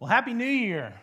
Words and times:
Well, 0.00 0.08
Happy 0.08 0.32
New 0.32 0.46
Year. 0.46 0.94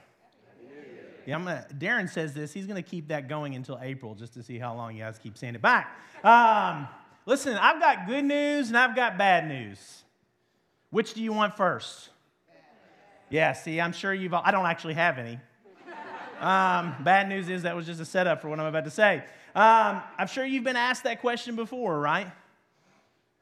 Yeah, 1.27 1.35
I'm 1.35 1.43
gonna, 1.43 1.67
Darren 1.77 2.09
says 2.09 2.33
this. 2.33 2.51
He's 2.51 2.65
going 2.65 2.81
to 2.83 2.89
keep 2.89 3.09
that 3.09 3.29
going 3.29 3.53
until 3.53 3.77
April 3.79 4.15
just 4.15 4.33
to 4.33 4.41
see 4.41 4.57
how 4.57 4.73
long 4.75 4.95
you 4.95 5.03
guys 5.03 5.19
keep 5.21 5.37
saying 5.37 5.53
it 5.53 5.61
back. 5.61 5.95
Um, 6.23 6.87
listen, 7.27 7.55
I've 7.57 7.79
got 7.79 8.07
good 8.07 8.25
news 8.25 8.69
and 8.69 8.77
I've 8.77 8.95
got 8.95 9.15
bad 9.15 9.47
news. 9.47 10.03
Which 10.89 11.13
do 11.13 11.21
you 11.21 11.31
want 11.31 11.55
first? 11.55 12.09
Yeah, 13.29 13.53
see, 13.53 13.79
I'm 13.79 13.91
sure 13.91 14.15
you've, 14.15 14.33
I 14.33 14.49
don't 14.49 14.65
actually 14.65 14.95
have 14.95 15.19
any. 15.19 15.37
Um, 16.39 16.95
bad 17.03 17.29
news 17.29 17.49
is 17.49 17.63
that 17.63 17.75
was 17.75 17.85
just 17.85 18.01
a 18.01 18.05
setup 18.05 18.41
for 18.41 18.49
what 18.49 18.59
I'm 18.59 18.65
about 18.65 18.85
to 18.85 18.91
say. 18.91 19.23
Um, 19.53 20.01
I'm 20.17 20.27
sure 20.27 20.43
you've 20.43 20.63
been 20.63 20.75
asked 20.75 21.03
that 21.03 21.21
question 21.21 21.55
before, 21.55 21.99
right? 21.99 22.31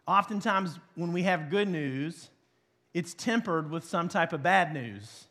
Oftentimes, 0.06 0.80
when 0.96 1.14
we 1.14 1.24
have 1.24 1.50
good 1.50 1.70
news, 1.70 2.30
it's 2.94 3.14
tempered 3.14 3.72
with 3.72 3.86
some 3.86 4.10
type 4.10 4.34
of 4.34 4.44
bad 4.44 4.74
news. 4.74 5.28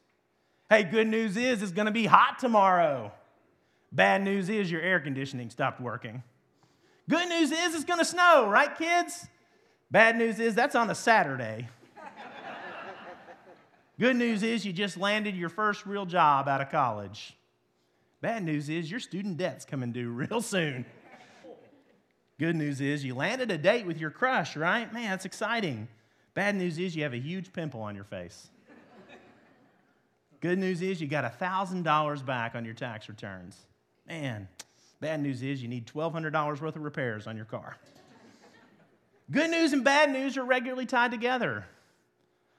Hey, 0.70 0.82
good 0.82 1.06
news 1.06 1.36
is 1.36 1.62
it's 1.62 1.72
going 1.72 1.86
to 1.86 1.92
be 1.92 2.06
hot 2.06 2.38
tomorrow. 2.38 3.12
Bad 3.92 4.22
news 4.22 4.48
is 4.48 4.70
your 4.70 4.80
air 4.80 4.98
conditioning 4.98 5.50
stopped 5.50 5.80
working. 5.80 6.22
Good 7.08 7.28
news 7.28 7.52
is 7.52 7.74
it's 7.74 7.84
going 7.84 7.98
to 7.98 8.04
snow, 8.04 8.48
right, 8.48 8.74
kids? 8.76 9.26
Bad 9.90 10.16
news 10.16 10.40
is 10.40 10.54
that's 10.54 10.74
on 10.74 10.88
a 10.88 10.94
Saturday. 10.94 11.68
Good 14.00 14.16
news 14.16 14.42
is 14.42 14.64
you 14.64 14.72
just 14.72 14.96
landed 14.96 15.36
your 15.36 15.50
first 15.50 15.86
real 15.86 16.06
job 16.06 16.48
out 16.48 16.60
of 16.60 16.70
college. 16.70 17.36
Bad 18.22 18.42
news 18.42 18.68
is 18.70 18.90
your 18.90 19.00
student 19.00 19.36
debt's 19.36 19.66
coming 19.66 19.92
due 19.92 20.08
real 20.10 20.40
soon. 20.40 20.86
Good 22.38 22.56
news 22.56 22.80
is 22.80 23.04
you 23.04 23.14
landed 23.14 23.50
a 23.50 23.58
date 23.58 23.86
with 23.86 24.00
your 24.00 24.10
crush, 24.10 24.56
right? 24.56 24.90
Man, 24.92 25.10
that's 25.10 25.26
exciting. 25.26 25.86
Bad 26.32 26.56
news 26.56 26.78
is 26.78 26.96
you 26.96 27.02
have 27.04 27.12
a 27.12 27.18
huge 27.18 27.52
pimple 27.52 27.82
on 27.82 27.94
your 27.94 28.04
face. 28.04 28.48
Good 30.44 30.58
news 30.58 30.82
is 30.82 31.00
you 31.00 31.06
got 31.06 31.24
$1,000 31.40 32.26
back 32.26 32.54
on 32.54 32.66
your 32.66 32.74
tax 32.74 33.08
returns. 33.08 33.56
Man, 34.06 34.46
bad 35.00 35.22
news 35.22 35.42
is 35.42 35.62
you 35.62 35.68
need 35.68 35.86
$1,200 35.86 36.60
worth 36.60 36.76
of 36.76 36.82
repairs 36.82 37.26
on 37.26 37.34
your 37.34 37.46
car. 37.46 37.78
Good 39.30 39.50
news 39.50 39.72
and 39.72 39.82
bad 39.82 40.10
news 40.10 40.36
are 40.36 40.44
regularly 40.44 40.84
tied 40.84 41.12
together. 41.12 41.64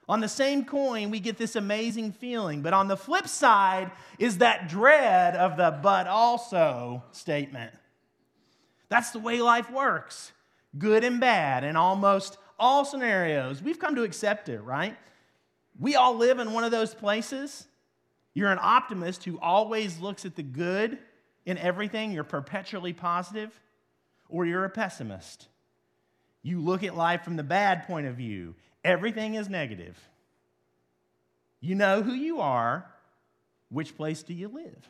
On 0.08 0.18
the 0.18 0.26
same 0.26 0.64
coin, 0.64 1.12
we 1.12 1.20
get 1.20 1.38
this 1.38 1.54
amazing 1.54 2.10
feeling, 2.10 2.60
but 2.60 2.72
on 2.72 2.88
the 2.88 2.96
flip 2.96 3.28
side 3.28 3.92
is 4.18 4.38
that 4.38 4.68
dread 4.68 5.36
of 5.36 5.56
the 5.56 5.78
but 5.80 6.08
also 6.08 7.04
statement. 7.12 7.72
That's 8.88 9.12
the 9.12 9.20
way 9.20 9.40
life 9.40 9.70
works 9.70 10.32
good 10.76 11.04
and 11.04 11.20
bad 11.20 11.62
in 11.62 11.76
almost 11.76 12.36
all 12.58 12.84
scenarios. 12.84 13.62
We've 13.62 13.78
come 13.78 13.94
to 13.94 14.02
accept 14.02 14.48
it, 14.48 14.60
right? 14.62 14.96
We 15.78 15.94
all 15.94 16.16
live 16.16 16.40
in 16.40 16.52
one 16.52 16.64
of 16.64 16.72
those 16.72 16.92
places 16.92 17.68
you're 18.36 18.52
an 18.52 18.58
optimist 18.60 19.24
who 19.24 19.38
always 19.40 19.98
looks 19.98 20.26
at 20.26 20.36
the 20.36 20.42
good 20.42 20.98
in 21.46 21.56
everything, 21.56 22.12
you're 22.12 22.22
perpetually 22.22 22.92
positive, 22.92 23.50
or 24.28 24.44
you're 24.44 24.66
a 24.66 24.68
pessimist. 24.68 25.48
You 26.42 26.60
look 26.60 26.84
at 26.84 26.94
life 26.94 27.22
from 27.22 27.36
the 27.36 27.42
bad 27.42 27.86
point 27.86 28.06
of 28.06 28.16
view, 28.16 28.54
everything 28.84 29.36
is 29.36 29.48
negative. 29.48 29.98
You 31.62 31.76
know 31.76 32.02
who 32.02 32.12
you 32.12 32.40
are, 32.40 32.84
which 33.70 33.96
place 33.96 34.22
do 34.22 34.34
you 34.34 34.48
live? 34.48 34.86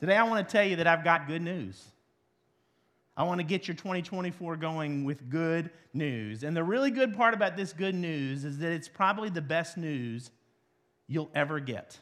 Today, 0.00 0.16
I 0.16 0.22
want 0.22 0.48
to 0.48 0.50
tell 0.50 0.64
you 0.64 0.76
that 0.76 0.86
I've 0.86 1.04
got 1.04 1.26
good 1.26 1.42
news. 1.42 1.84
I 3.14 3.24
want 3.24 3.40
to 3.40 3.44
get 3.44 3.68
your 3.68 3.74
2024 3.74 4.56
going 4.56 5.04
with 5.04 5.28
good 5.28 5.68
news. 5.92 6.44
And 6.44 6.56
the 6.56 6.64
really 6.64 6.90
good 6.90 7.14
part 7.14 7.34
about 7.34 7.58
this 7.58 7.74
good 7.74 7.94
news 7.94 8.46
is 8.46 8.56
that 8.60 8.72
it's 8.72 8.88
probably 8.88 9.28
the 9.28 9.42
best 9.42 9.76
news 9.76 10.30
you'll 11.08 11.30
ever 11.34 11.58
get. 11.58 11.98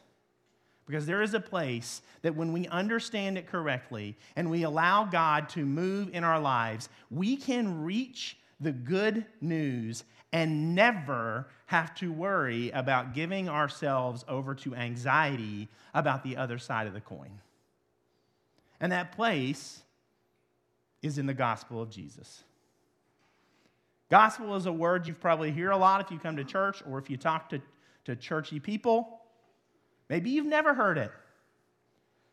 Because 0.85 1.05
there 1.05 1.21
is 1.21 1.33
a 1.33 1.39
place 1.39 2.01
that 2.21 2.35
when 2.35 2.53
we 2.53 2.67
understand 2.67 3.37
it 3.37 3.47
correctly 3.47 4.15
and 4.35 4.49
we 4.49 4.63
allow 4.63 5.03
God 5.03 5.49
to 5.49 5.65
move 5.65 6.09
in 6.13 6.23
our 6.23 6.39
lives, 6.39 6.87
we 7.11 7.35
can 7.35 7.83
reach 7.83 8.37
the 8.59 8.71
good 8.71 9.25
news 9.41 10.03
and 10.31 10.75
never 10.75 11.47
have 11.67 11.93
to 11.95 12.11
worry 12.11 12.69
about 12.71 13.13
giving 13.13 13.49
ourselves 13.49 14.23
over 14.27 14.55
to 14.55 14.75
anxiety 14.75 15.67
about 15.93 16.23
the 16.23 16.37
other 16.37 16.57
side 16.57 16.87
of 16.87 16.93
the 16.93 17.01
coin. 17.01 17.39
And 18.79 18.91
that 18.91 19.11
place 19.11 19.81
is 21.01 21.17
in 21.17 21.25
the 21.25 21.33
gospel 21.33 21.81
of 21.81 21.89
Jesus. 21.89 22.43
Gospel 24.09 24.55
is 24.55 24.65
a 24.65 24.71
word 24.71 25.07
you've 25.07 25.19
probably 25.19 25.51
hear 25.51 25.71
a 25.71 25.77
lot 25.77 25.99
if 25.99 26.11
you 26.11 26.19
come 26.19 26.37
to 26.37 26.43
church 26.43 26.81
or 26.89 26.97
if 26.97 27.09
you 27.09 27.17
talk 27.17 27.49
to 27.49 27.61
to 28.07 28.15
churchy 28.15 28.59
people. 28.59 29.19
Maybe 30.09 30.29
you've 30.29 30.45
never 30.45 30.73
heard 30.73 30.97
it. 30.97 31.11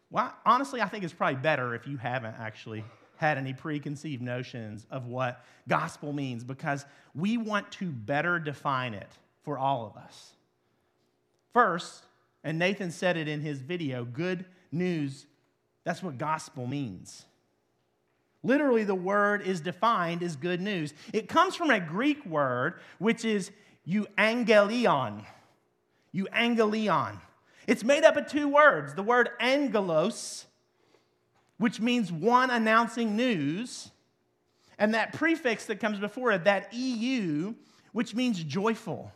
Well, 0.09 0.33
honestly, 0.47 0.81
I 0.81 0.87
think 0.87 1.03
it's 1.03 1.13
probably 1.13 1.41
better 1.41 1.75
if 1.75 1.89
you 1.89 1.97
haven't 1.97 2.37
actually 2.39 2.85
had 3.17 3.39
any 3.39 3.53
preconceived 3.53 4.23
notions 4.23 4.87
of 4.89 5.07
what 5.07 5.45
gospel 5.69 6.13
means 6.13 6.45
because 6.45 6.85
we 7.13 7.37
want 7.37 7.73
to 7.73 7.91
better 7.91 8.39
define 8.39 8.95
it 8.95 9.09
for 9.43 9.59
all 9.59 9.85
of 9.87 10.01
us. 10.01 10.35
First, 11.53 12.05
and 12.45 12.57
Nathan 12.57 12.93
said 12.93 13.17
it 13.17 13.27
in 13.27 13.41
his 13.41 13.61
video 13.61 14.05
good 14.05 14.45
news, 14.71 15.27
that's 15.83 16.05
what 16.05 16.19
gospel 16.19 16.69
means. 16.69 17.25
Literally, 18.45 18.85
the 18.85 18.95
word 18.95 19.43
is 19.43 19.61
defined 19.61 20.23
as 20.23 20.37
good 20.37 20.61
news. 20.61 20.95
It 21.13 21.29
comes 21.29 21.57
from 21.57 21.71
a 21.71 21.81
Greek 21.81 22.25
word, 22.25 22.75
which 22.99 23.25
is 23.25 23.51
euangelion 23.89 25.25
euangelion. 26.15 27.21
It's 27.67 27.85
made 27.85 28.05
up 28.05 28.17
of 28.17 28.27
two 28.27 28.49
words 28.49 28.95
the 28.95 29.03
word 29.03 29.31
angelos, 29.41 30.47
which 31.59 31.81
means 31.81 32.13
one 32.13 32.51
announcing 32.51 33.17
news, 33.17 33.91
and 34.79 34.95
that 34.95 35.13
prefix 35.13 35.67
that 35.67 35.81
comes 35.81 35.99
before 35.99 36.33
it, 36.33 36.45
that 36.45 36.73
EU, 36.75 37.55
which 37.93 38.15
means 38.15 38.43
joyful. 38.43 39.13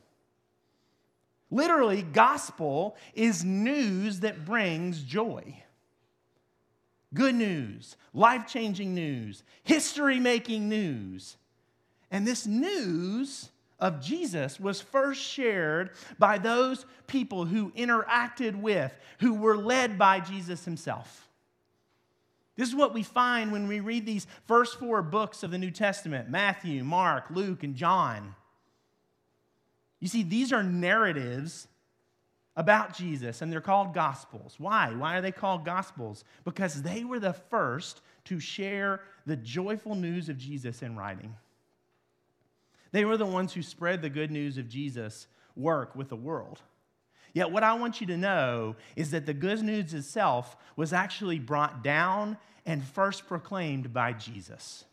Literally, 1.50 2.02
gospel 2.02 2.96
is 3.14 3.44
news 3.44 4.20
that 4.20 4.44
brings 4.44 5.02
joy. 5.02 5.62
Good 7.14 7.34
news, 7.34 7.96
life 8.12 8.46
changing 8.46 8.94
news, 8.94 9.42
history 9.64 10.20
making 10.20 10.68
news. 10.68 11.36
And 12.10 12.26
this 12.26 12.46
news 12.46 13.48
of 13.80 14.00
Jesus 14.00 14.58
was 14.58 14.80
first 14.80 15.22
shared 15.22 15.90
by 16.18 16.38
those 16.38 16.84
people 17.06 17.44
who 17.44 17.70
interacted 17.72 18.56
with, 18.56 18.92
who 19.20 19.34
were 19.34 19.56
led 19.56 19.98
by 19.98 20.20
Jesus 20.20 20.64
himself. 20.64 21.28
This 22.56 22.68
is 22.68 22.74
what 22.74 22.92
we 22.92 23.04
find 23.04 23.52
when 23.52 23.68
we 23.68 23.78
read 23.78 24.04
these 24.04 24.26
first 24.46 24.80
four 24.80 25.00
books 25.00 25.44
of 25.44 25.52
the 25.52 25.58
New 25.58 25.70
Testament 25.70 26.28
Matthew, 26.28 26.82
Mark, 26.82 27.26
Luke, 27.30 27.62
and 27.62 27.76
John. 27.76 28.34
You 30.00 30.08
see, 30.08 30.24
these 30.24 30.52
are 30.52 30.62
narratives 30.62 31.68
about 32.56 32.96
Jesus, 32.96 33.40
and 33.40 33.52
they're 33.52 33.60
called 33.60 33.94
Gospels. 33.94 34.56
Why? 34.58 34.92
Why 34.92 35.16
are 35.16 35.20
they 35.20 35.30
called 35.30 35.64
Gospels? 35.64 36.24
Because 36.44 36.82
they 36.82 37.04
were 37.04 37.20
the 37.20 37.32
first 37.32 38.00
to 38.24 38.40
share 38.40 39.02
the 39.26 39.36
joyful 39.36 39.94
news 39.94 40.28
of 40.28 40.36
Jesus 40.36 40.82
in 40.82 40.96
writing. 40.96 41.36
They 42.92 43.04
were 43.04 43.16
the 43.16 43.26
ones 43.26 43.52
who 43.52 43.62
spread 43.62 44.02
the 44.02 44.10
good 44.10 44.30
news 44.30 44.58
of 44.58 44.68
Jesus' 44.68 45.26
work 45.56 45.94
with 45.94 46.08
the 46.08 46.16
world. 46.16 46.60
Yet, 47.34 47.50
what 47.50 47.62
I 47.62 47.74
want 47.74 48.00
you 48.00 48.06
to 48.08 48.16
know 48.16 48.76
is 48.96 49.10
that 49.10 49.26
the 49.26 49.34
good 49.34 49.62
news 49.62 49.94
itself 49.94 50.56
was 50.76 50.92
actually 50.92 51.38
brought 51.38 51.84
down 51.84 52.38
and 52.64 52.82
first 52.82 53.26
proclaimed 53.26 53.92
by 53.92 54.12
Jesus. 54.12 54.84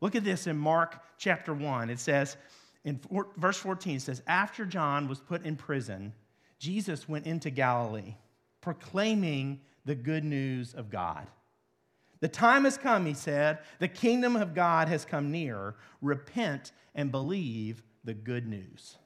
Look 0.00 0.14
at 0.14 0.24
this 0.24 0.46
in 0.46 0.56
Mark 0.56 1.00
chapter 1.18 1.54
1. 1.54 1.88
It 1.88 2.00
says, 2.00 2.36
in 2.84 3.00
verse 3.36 3.56
14, 3.56 3.96
it 3.96 4.02
says, 4.02 4.22
After 4.26 4.66
John 4.66 5.08
was 5.08 5.20
put 5.20 5.44
in 5.44 5.56
prison, 5.56 6.12
Jesus 6.58 7.08
went 7.08 7.26
into 7.26 7.50
Galilee, 7.50 8.16
proclaiming 8.60 9.60
the 9.84 9.94
good 9.94 10.24
news 10.24 10.74
of 10.74 10.90
God. 10.90 11.26
The 12.24 12.28
time 12.28 12.64
has 12.64 12.78
come, 12.78 13.04
he 13.04 13.12
said. 13.12 13.58
The 13.80 13.86
kingdom 13.86 14.34
of 14.34 14.54
God 14.54 14.88
has 14.88 15.04
come 15.04 15.30
near. 15.30 15.74
Repent 16.00 16.72
and 16.94 17.10
believe 17.10 17.82
the 18.02 18.14
good 18.14 18.46
news. 18.46 18.96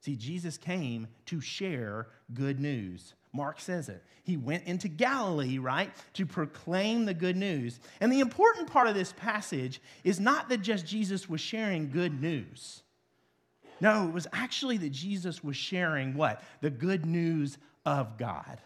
See, 0.00 0.16
Jesus 0.16 0.56
came 0.56 1.08
to 1.26 1.42
share 1.42 2.06
good 2.32 2.58
news. 2.58 3.12
Mark 3.34 3.60
says 3.60 3.90
it. 3.90 4.02
He 4.22 4.38
went 4.38 4.64
into 4.64 4.88
Galilee, 4.88 5.58
right, 5.58 5.90
to 6.14 6.24
proclaim 6.24 7.04
the 7.04 7.12
good 7.12 7.36
news. 7.36 7.80
And 8.00 8.10
the 8.10 8.20
important 8.20 8.70
part 8.70 8.86
of 8.86 8.94
this 8.94 9.12
passage 9.12 9.82
is 10.04 10.18
not 10.18 10.48
that 10.48 10.62
just 10.62 10.86
Jesus 10.86 11.28
was 11.28 11.42
sharing 11.42 11.90
good 11.90 12.18
news. 12.18 12.82
No, 13.82 14.08
it 14.08 14.14
was 14.14 14.26
actually 14.32 14.78
that 14.78 14.92
Jesus 14.92 15.44
was 15.44 15.56
sharing 15.58 16.14
what? 16.14 16.42
The 16.62 16.70
good 16.70 17.04
news 17.04 17.58
of 17.84 18.16
God. 18.16 18.58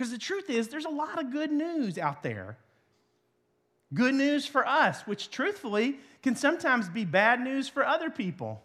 Because 0.00 0.12
the 0.12 0.18
truth 0.18 0.48
is, 0.48 0.68
there's 0.68 0.86
a 0.86 0.88
lot 0.88 1.20
of 1.20 1.30
good 1.30 1.52
news 1.52 1.98
out 1.98 2.22
there. 2.22 2.56
Good 3.92 4.14
news 4.14 4.46
for 4.46 4.66
us, 4.66 5.02
which 5.02 5.30
truthfully 5.30 5.98
can 6.22 6.34
sometimes 6.34 6.88
be 6.88 7.04
bad 7.04 7.38
news 7.38 7.68
for 7.68 7.84
other 7.84 8.08
people. 8.08 8.62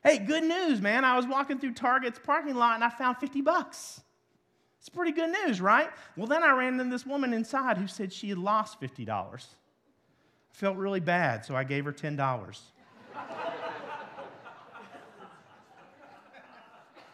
Hey, 0.00 0.18
good 0.18 0.44
news, 0.44 0.80
man. 0.80 1.04
I 1.04 1.16
was 1.16 1.26
walking 1.26 1.58
through 1.58 1.74
Target's 1.74 2.20
parking 2.22 2.54
lot 2.54 2.76
and 2.76 2.84
I 2.84 2.88
found 2.88 3.16
50 3.16 3.40
bucks. 3.40 4.00
It's 4.78 4.88
pretty 4.88 5.10
good 5.10 5.34
news, 5.44 5.60
right? 5.60 5.90
Well, 6.16 6.28
then 6.28 6.44
I 6.44 6.52
ran 6.52 6.74
into 6.74 6.84
this 6.84 7.04
woman 7.04 7.34
inside 7.34 7.76
who 7.76 7.88
said 7.88 8.12
she 8.12 8.28
had 8.28 8.38
lost 8.38 8.80
$50. 8.80 9.08
I 9.10 9.34
felt 10.52 10.76
really 10.76 11.00
bad, 11.00 11.44
so 11.44 11.56
I 11.56 11.64
gave 11.64 11.84
her 11.84 11.92
$10. 11.92 12.60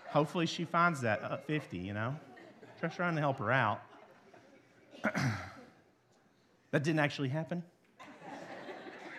Hopefully 0.09 0.45
she 0.45 0.67
finds 0.67 1.01
that 1.01 1.23
at 1.23 1.47
50, 1.47 1.79
you 1.79 1.95
know? 1.95 2.17
Trying 2.89 3.15
to 3.15 3.21
help 3.21 3.39
her 3.39 3.51
out. 3.51 3.81
that 6.71 6.85
didn't 6.85 6.99
actually 6.99 7.29
happen. 7.31 7.63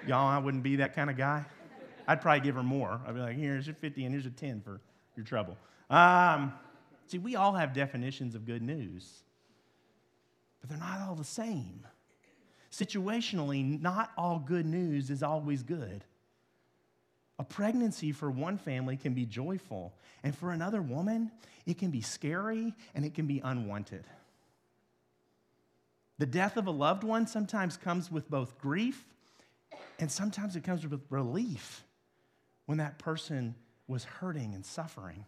Y'all, 0.07 0.27
I 0.27 0.38
wouldn't 0.38 0.62
be 0.62 0.75
that 0.77 0.95
kind 0.95 1.09
of 1.09 1.17
guy. 1.17 1.44
I'd 2.07 2.21
probably 2.21 2.41
give 2.41 2.56
her 2.56 2.63
more. 2.63 3.01
I'd 3.07 3.15
be 3.15 3.21
like, 3.21 3.35
here's 3.35 3.65
your 3.65 3.75
50 3.75 4.06
and 4.06 4.13
here's 4.13 4.27
a 4.27 4.29
10 4.29 4.62
for 4.62 4.79
your 5.15 5.25
trouble. 5.25 5.57
Um, 5.89 6.53
see, 7.07 7.17
we 7.17 7.35
all 7.35 7.53
have 7.53 7.73
definitions 7.73 8.35
of 8.35 8.45
good 8.45 8.62
news, 8.62 9.23
but 10.62 10.69
they're 10.69 10.77
not 10.77 11.01
all 11.07 11.15
the 11.15 11.23
same. 11.23 11.85
Situationally, 12.71 13.81
not 13.81 14.12
all 14.15 14.38
good 14.38 14.65
news 14.65 15.09
is 15.09 15.23
always 15.23 15.63
good. 15.63 16.03
A 17.38 17.44
pregnancy 17.44 18.12
for 18.12 18.32
one 18.32 18.58
family 18.58 18.96
can 18.96 19.14
be 19.14 19.26
joyful, 19.26 19.94
and 20.24 20.36
for 20.36 20.52
another 20.52 20.82
woman, 20.82 21.32
it 21.66 21.78
can 21.78 21.92
be 21.92 22.02
scary 22.02 22.74
and 22.94 23.04
it 23.04 23.14
can 23.14 23.28
be 23.28 23.42
unwanted. 23.44 24.06
The 26.18 26.26
death 26.26 26.56
of 26.56 26.68
a 26.68 26.72
loved 26.72 27.04
one 27.04 27.28
sometimes 27.28 27.76
comes 27.76 28.10
with 28.10 28.30
both 28.30 28.58
grief 28.58 29.06
and 30.00 30.12
sometimes 30.12 30.56
it 30.56 30.64
comes 30.64 30.86
with 30.88 31.02
relief 31.10 31.84
when 32.66 32.78
that 32.80 33.00
person 33.00 33.56
was 33.88 34.04
hurting 34.04 34.54
and 34.54 34.66
suffering. 34.66 35.26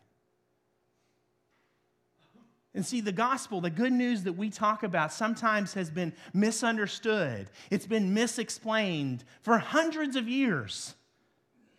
And 2.73 2.85
see, 2.85 3.01
the 3.01 3.11
gospel, 3.11 3.61
the 3.61 3.69
good 3.69 3.93
news 3.93 4.23
that 4.23 4.33
we 4.33 4.49
talk 4.49 4.83
about, 4.83 5.11
sometimes 5.11 5.73
has 5.73 5.89
been 5.89 6.13
misunderstood. 6.33 7.49
It's 7.71 7.87
been 7.87 8.13
misexplained 8.13 9.21
for 9.41 9.57
hundreds 9.57 10.15
of 10.15 10.27
years. 10.27 10.93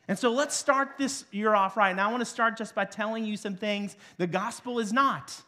And 0.08 0.18
so 0.18 0.32
let's 0.32 0.56
start 0.56 0.96
this 0.96 1.24
year 1.30 1.54
off 1.54 1.76
right. 1.76 1.90
And 1.90 2.00
I 2.00 2.08
want 2.08 2.22
to 2.22 2.26
start 2.26 2.56
just 2.56 2.74
by 2.74 2.86
telling 2.86 3.24
you 3.24 3.36
some 3.36 3.56
things 3.56 3.96
the 4.16 4.26
gospel 4.26 4.78
is 4.78 4.92
not. 4.92 5.42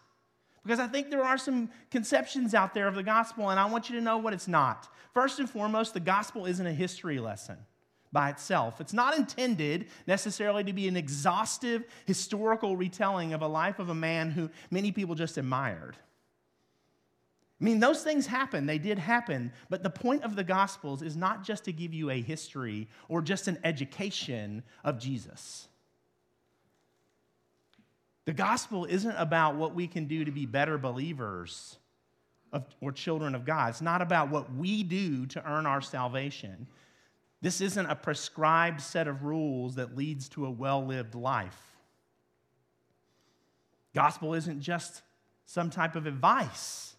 Because 0.62 0.78
I 0.78 0.86
think 0.86 1.08
there 1.08 1.24
are 1.24 1.38
some 1.38 1.70
conceptions 1.90 2.54
out 2.54 2.74
there 2.74 2.86
of 2.86 2.94
the 2.94 3.02
gospel, 3.02 3.48
and 3.48 3.58
I 3.58 3.64
want 3.64 3.88
you 3.88 3.96
to 3.96 4.02
know 4.02 4.18
what 4.18 4.34
it's 4.34 4.46
not. 4.46 4.88
First 5.14 5.38
and 5.38 5.48
foremost, 5.48 5.94
the 5.94 6.00
gospel 6.00 6.44
isn't 6.44 6.66
a 6.66 6.72
history 6.72 7.18
lesson 7.18 7.56
by 8.12 8.28
itself. 8.28 8.80
It's 8.80 8.92
not 8.92 9.16
intended 9.16 9.86
necessarily 10.06 10.62
to 10.64 10.74
be 10.74 10.86
an 10.86 10.96
exhaustive 10.96 11.84
historical 12.04 12.76
retelling 12.76 13.32
of 13.32 13.40
a 13.40 13.48
life 13.48 13.78
of 13.78 13.88
a 13.88 13.94
man 13.94 14.30
who 14.30 14.50
many 14.70 14.92
people 14.92 15.14
just 15.14 15.38
admired. 15.38 15.96
I 17.60 17.64
mean, 17.64 17.78
those 17.78 18.02
things 18.02 18.26
happen, 18.26 18.64
they 18.66 18.78
did 18.78 18.98
happen, 18.98 19.52
but 19.68 19.82
the 19.82 19.90
point 19.90 20.24
of 20.24 20.34
the 20.34 20.44
Gospels 20.44 21.02
is 21.02 21.16
not 21.16 21.44
just 21.44 21.64
to 21.64 21.72
give 21.72 21.92
you 21.92 22.08
a 22.10 22.20
history 22.20 22.88
or 23.08 23.20
just 23.20 23.48
an 23.48 23.58
education 23.64 24.62
of 24.82 24.98
Jesus. 24.98 25.68
The 28.30 28.32
gospel 28.32 28.84
isn't 28.84 29.16
about 29.16 29.56
what 29.56 29.74
we 29.74 29.88
can 29.88 30.06
do 30.06 30.24
to 30.24 30.30
be 30.30 30.46
better 30.46 30.78
believers 30.78 31.78
of, 32.52 32.64
or 32.80 32.92
children 32.92 33.34
of 33.34 33.44
God. 33.44 33.70
It's 33.70 33.80
not 33.80 34.02
about 34.02 34.30
what 34.30 34.54
we 34.54 34.84
do 34.84 35.26
to 35.26 35.44
earn 35.50 35.66
our 35.66 35.80
salvation. 35.80 36.68
This 37.42 37.60
isn't 37.60 37.86
a 37.86 37.96
prescribed 37.96 38.82
set 38.82 39.08
of 39.08 39.24
rules 39.24 39.74
that 39.76 39.96
leads 39.96 40.28
to 40.30 40.46
a 40.46 40.50
well 40.50 40.86
lived 40.86 41.14
life. 41.16 41.58
Gospel 43.94 44.34
isn't 44.34 44.60
just 44.60 45.02
some 45.46 45.70
type 45.70 45.96
of 45.96 46.06
advice. 46.06 46.94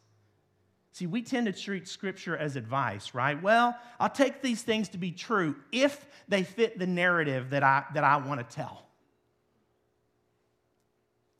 See, 0.93 1.07
we 1.07 1.21
tend 1.21 1.45
to 1.45 1.53
treat 1.53 1.88
Scripture 1.88 2.35
as 2.35 2.55
advice, 2.57 3.13
right? 3.13 3.41
Well, 3.41 3.77
I'll 3.99 4.09
take 4.09 4.41
these 4.41 4.61
things 4.61 4.89
to 4.89 4.97
be 4.97 5.11
true 5.11 5.55
if 5.71 6.05
they 6.27 6.43
fit 6.43 6.77
the 6.77 6.88
narrative 6.88 7.51
that 7.51 7.63
I, 7.63 7.85
that 7.93 8.03
I 8.03 8.17
want 8.17 8.47
to 8.47 8.55
tell. 8.55 8.85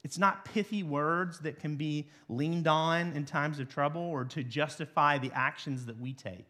It's 0.04 0.18
not 0.18 0.46
pithy 0.46 0.84
words 0.84 1.40
that 1.40 1.60
can 1.60 1.76
be 1.76 2.10
leaned 2.28 2.68
on 2.68 3.12
in 3.14 3.26
times 3.26 3.60
of 3.60 3.70
trouble 3.70 4.02
or 4.02 4.26
to 4.26 4.44
justify 4.44 5.18
the 5.18 5.32
actions 5.34 5.86
that 5.86 6.00
we 6.00 6.14
take. 6.14 6.48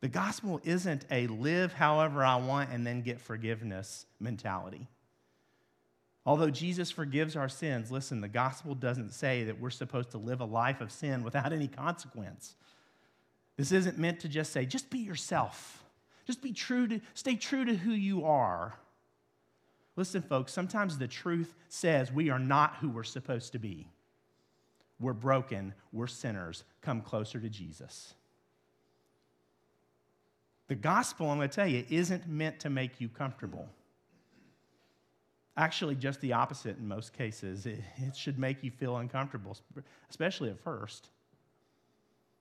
The 0.00 0.08
gospel 0.08 0.60
isn't 0.62 1.04
a 1.10 1.26
live 1.26 1.72
however 1.72 2.24
I 2.24 2.36
want 2.36 2.70
and 2.70 2.86
then 2.86 3.02
get 3.02 3.20
forgiveness 3.20 4.06
mentality. 4.20 4.88
Although 6.28 6.50
Jesus 6.50 6.90
forgives 6.90 7.36
our 7.36 7.48
sins, 7.48 7.90
listen, 7.90 8.20
the 8.20 8.28
gospel 8.28 8.74
doesn't 8.74 9.14
say 9.14 9.44
that 9.44 9.58
we're 9.58 9.70
supposed 9.70 10.10
to 10.10 10.18
live 10.18 10.42
a 10.42 10.44
life 10.44 10.82
of 10.82 10.92
sin 10.92 11.24
without 11.24 11.54
any 11.54 11.68
consequence. 11.68 12.54
This 13.56 13.72
isn't 13.72 13.96
meant 13.96 14.20
to 14.20 14.28
just 14.28 14.52
say, 14.52 14.66
just 14.66 14.90
be 14.90 14.98
yourself. 14.98 15.82
Just 16.26 16.42
be 16.42 16.52
true 16.52 16.86
to, 16.88 17.00
stay 17.14 17.34
true 17.34 17.64
to 17.64 17.74
who 17.74 17.92
you 17.92 18.26
are. 18.26 18.74
Listen, 19.96 20.20
folks, 20.20 20.52
sometimes 20.52 20.98
the 20.98 21.08
truth 21.08 21.54
says 21.70 22.12
we 22.12 22.28
are 22.28 22.38
not 22.38 22.76
who 22.76 22.90
we're 22.90 23.04
supposed 23.04 23.52
to 23.52 23.58
be. 23.58 23.88
We're 25.00 25.14
broken, 25.14 25.72
we're 25.94 26.08
sinners. 26.08 26.62
Come 26.82 27.00
closer 27.00 27.40
to 27.40 27.48
Jesus. 27.48 28.12
The 30.66 30.74
gospel, 30.74 31.30
I'm 31.30 31.38
going 31.38 31.48
to 31.48 31.56
tell 31.56 31.66
you, 31.66 31.86
isn't 31.88 32.28
meant 32.28 32.60
to 32.60 32.68
make 32.68 33.00
you 33.00 33.08
comfortable. 33.08 33.66
Actually, 35.58 35.96
just 35.96 36.20
the 36.20 36.32
opposite 36.32 36.78
in 36.78 36.86
most 36.86 37.12
cases. 37.12 37.66
It, 37.66 37.80
it, 37.96 38.14
should 38.14 38.38
make 38.38 38.62
you 38.62 38.70
feel 38.70 38.96
uncomfortable, 38.98 39.56
especially 40.08 40.50
at 40.50 40.60
first. 40.60 41.08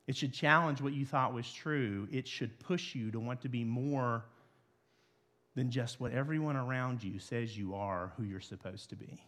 It 0.06 0.16
should 0.16 0.32
challenge 0.32 0.82
what 0.82 0.94
you 0.94 1.04
thought 1.04 1.34
was 1.34 1.52
true. 1.52 2.08
It 2.12 2.28
should 2.28 2.60
push 2.60 2.94
you 2.94 3.10
to 3.10 3.20
want 3.20 3.42
to 3.42 3.50
be 3.50 3.64
more 3.64 4.24
than 5.56 5.72
just 5.72 6.00
what 6.00 6.12
everyone 6.12 6.56
around 6.56 7.04
you 7.04 7.18
says 7.18 7.58
you 7.58 7.74
are 7.74 8.14
who 8.18 8.24
you're 8.24 8.40
supposed 8.40 8.92
to 8.92 8.96
be. 8.96 9.20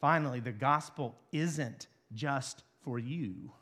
Finally, 0.00 0.40
the 0.40 0.52
gospel 0.52 1.14
isn't 1.30 1.88
just 2.14 2.62
for 2.82 2.98
you. 2.98 3.52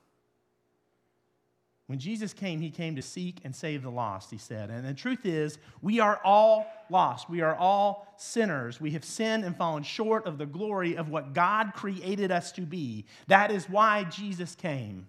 When 1.87 1.99
Jesus 1.99 2.33
came, 2.33 2.61
he 2.61 2.71
came 2.71 2.97
to 2.97 3.03
seek 3.03 3.41
and 3.45 3.55
save 3.55 3.83
the 3.83 3.91
lost, 3.91 4.31
he 4.31 4.39
said. 4.39 4.71
And 4.71 4.87
the 4.87 4.95
truth 4.95 5.27
is, 5.27 5.59
we 5.83 6.01
are 6.01 6.19
all 6.25 6.67
lost. 6.91 7.29
We 7.29 7.41
are 7.41 7.55
all 7.55 8.07
sinners. 8.17 8.81
We 8.81 8.93
have 8.93 9.05
sinned 9.05 9.45
and 9.45 9.57
fallen 9.57 9.83
short 9.83 10.27
of 10.27 10.39
the 10.39 10.47
glory 10.47 10.97
of 10.97 11.09
what 11.09 11.33
God 11.33 11.73
created 11.75 12.31
us 12.31 12.53
to 12.53 12.63
be. 12.63 13.05
That 13.27 13.51
is 13.51 13.69
why 13.69 14.05
Jesus 14.05 14.55
came. 14.55 15.07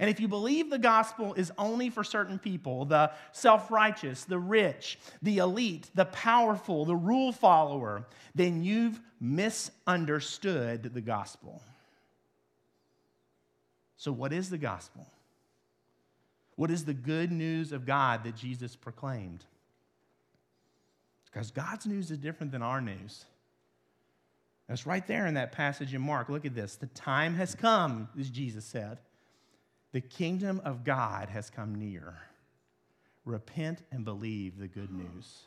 And 0.00 0.08
if 0.08 0.18
you 0.18 0.28
believe 0.28 0.70
the 0.70 0.78
gospel 0.78 1.34
is 1.34 1.52
only 1.58 1.90
for 1.90 2.02
certain 2.02 2.38
people, 2.38 2.86
the 2.86 3.12
self 3.32 3.70
righteous, 3.70 4.24
the 4.24 4.38
rich, 4.38 4.98
the 5.20 5.38
elite, 5.38 5.90
the 5.94 6.06
powerful, 6.06 6.86
the 6.86 6.96
rule 6.96 7.32
follower, 7.32 8.06
then 8.34 8.64
you've 8.64 8.98
misunderstood 9.20 10.94
the 10.94 11.02
gospel. 11.02 11.60
So, 13.98 14.10
what 14.10 14.32
is 14.32 14.48
the 14.48 14.56
gospel? 14.56 15.06
What 16.56 16.70
is 16.70 16.86
the 16.86 16.94
good 16.94 17.30
news 17.30 17.70
of 17.72 17.84
God 17.84 18.24
that 18.24 18.36
Jesus 18.36 18.76
proclaimed? 18.76 19.44
Because 21.30 21.50
God's 21.50 21.86
news 21.86 22.10
is 22.10 22.18
different 22.18 22.52
than 22.52 22.62
our 22.62 22.80
news. 22.80 23.24
That's 24.68 24.86
right 24.86 25.06
there 25.06 25.26
in 25.26 25.34
that 25.34 25.52
passage 25.52 25.94
in 25.94 26.00
Mark. 26.00 26.28
Look 26.28 26.44
at 26.44 26.54
this. 26.54 26.76
The 26.76 26.86
time 26.86 27.34
has 27.34 27.54
come, 27.54 28.08
as 28.18 28.30
Jesus 28.30 28.64
said 28.64 28.98
the 29.92 30.00
kingdom 30.00 30.60
of 30.64 30.84
God 30.84 31.28
has 31.30 31.50
come 31.50 31.74
near. 31.74 32.14
Repent 33.24 33.82
and 33.90 34.04
believe 34.04 34.58
the 34.58 34.68
good 34.68 34.92
news. 34.92 35.46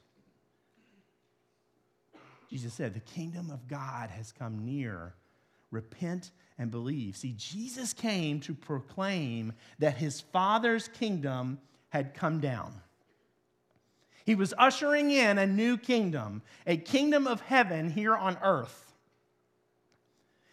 Jesus 2.50 2.74
said, 2.74 2.94
The 2.94 3.00
kingdom 3.00 3.50
of 3.50 3.68
God 3.68 4.10
has 4.10 4.32
come 4.32 4.66
near. 4.66 5.16
Repent 5.72 6.32
and 6.60 6.70
believe. 6.70 7.18
See, 7.18 7.34
Jesus 7.38 7.94
came 7.94 8.40
to 8.42 8.54
proclaim 8.54 9.54
that 9.80 9.98
his 9.98 10.22
Father's 10.22 10.88
kingdom 10.88 11.60
had 11.90 12.14
come 12.14 12.40
down. 12.40 12.74
He 14.26 14.36
was 14.36 14.54
ushering 14.58 15.12
in 15.12 15.38
a 15.38 15.46
new 15.46 15.78
kingdom, 15.78 16.42
a 16.66 16.78
kingdom 16.78 17.28
of 17.28 17.42
heaven 17.42 17.90
here 17.90 18.16
on 18.16 18.38
earth. 18.42 18.94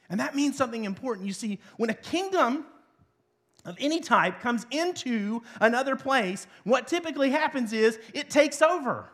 And 0.08 0.18
that 0.18 0.34
means 0.34 0.56
something 0.56 0.84
important. 0.84 1.26
You 1.26 1.32
see, 1.32 1.60
when 1.76 1.88
a 1.88 1.94
kingdom 1.94 2.66
of 3.64 3.76
any 3.78 4.00
type 4.00 4.40
comes 4.40 4.66
into 4.70 5.42
another 5.60 5.94
place, 5.94 6.46
what 6.64 6.88
typically 6.88 7.30
happens 7.30 7.72
is 7.72 7.98
it 8.12 8.28
takes 8.28 8.60
over. 8.60 9.08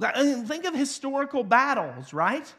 Think 0.00 0.64
of 0.64 0.74
historical 0.74 1.44
battles, 1.44 2.14
right? 2.14 2.50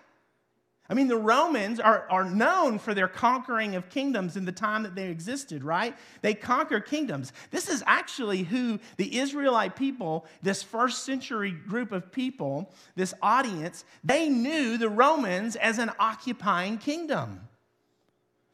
I 0.90 0.96
mean, 0.96 1.08
the 1.08 1.18
Romans 1.18 1.80
are, 1.80 2.08
are 2.10 2.26
known 2.26 2.80
for 2.80 2.96
their 2.96 3.08
conquering 3.08 3.76
of 3.76 3.90
kingdoms 3.90 4.36
in 4.36 4.46
the 4.46 4.52
time 4.52 4.82
that 4.84 4.96
they 4.96 5.10
existed, 5.10 5.64
right? 5.64 5.96
They 6.24 6.34
conquer 6.34 6.80
kingdoms. 6.80 7.32
This 7.52 7.70
is 7.70 7.84
actually 7.86 8.42
who 8.42 8.80
the 8.98 9.20
Israelite 9.20 9.76
people, 9.76 10.26
this 10.42 10.64
first 10.64 11.06
century 11.06 11.52
group 11.52 11.92
of 11.92 12.12
people, 12.12 12.74
this 12.96 13.14
audience, 13.22 13.86
they 14.04 14.30
knew 14.30 14.80
the 14.80 14.90
Romans 14.90 15.56
as 15.56 15.78
an 15.78 15.92
occupying 16.00 16.80
kingdom. 16.80 17.42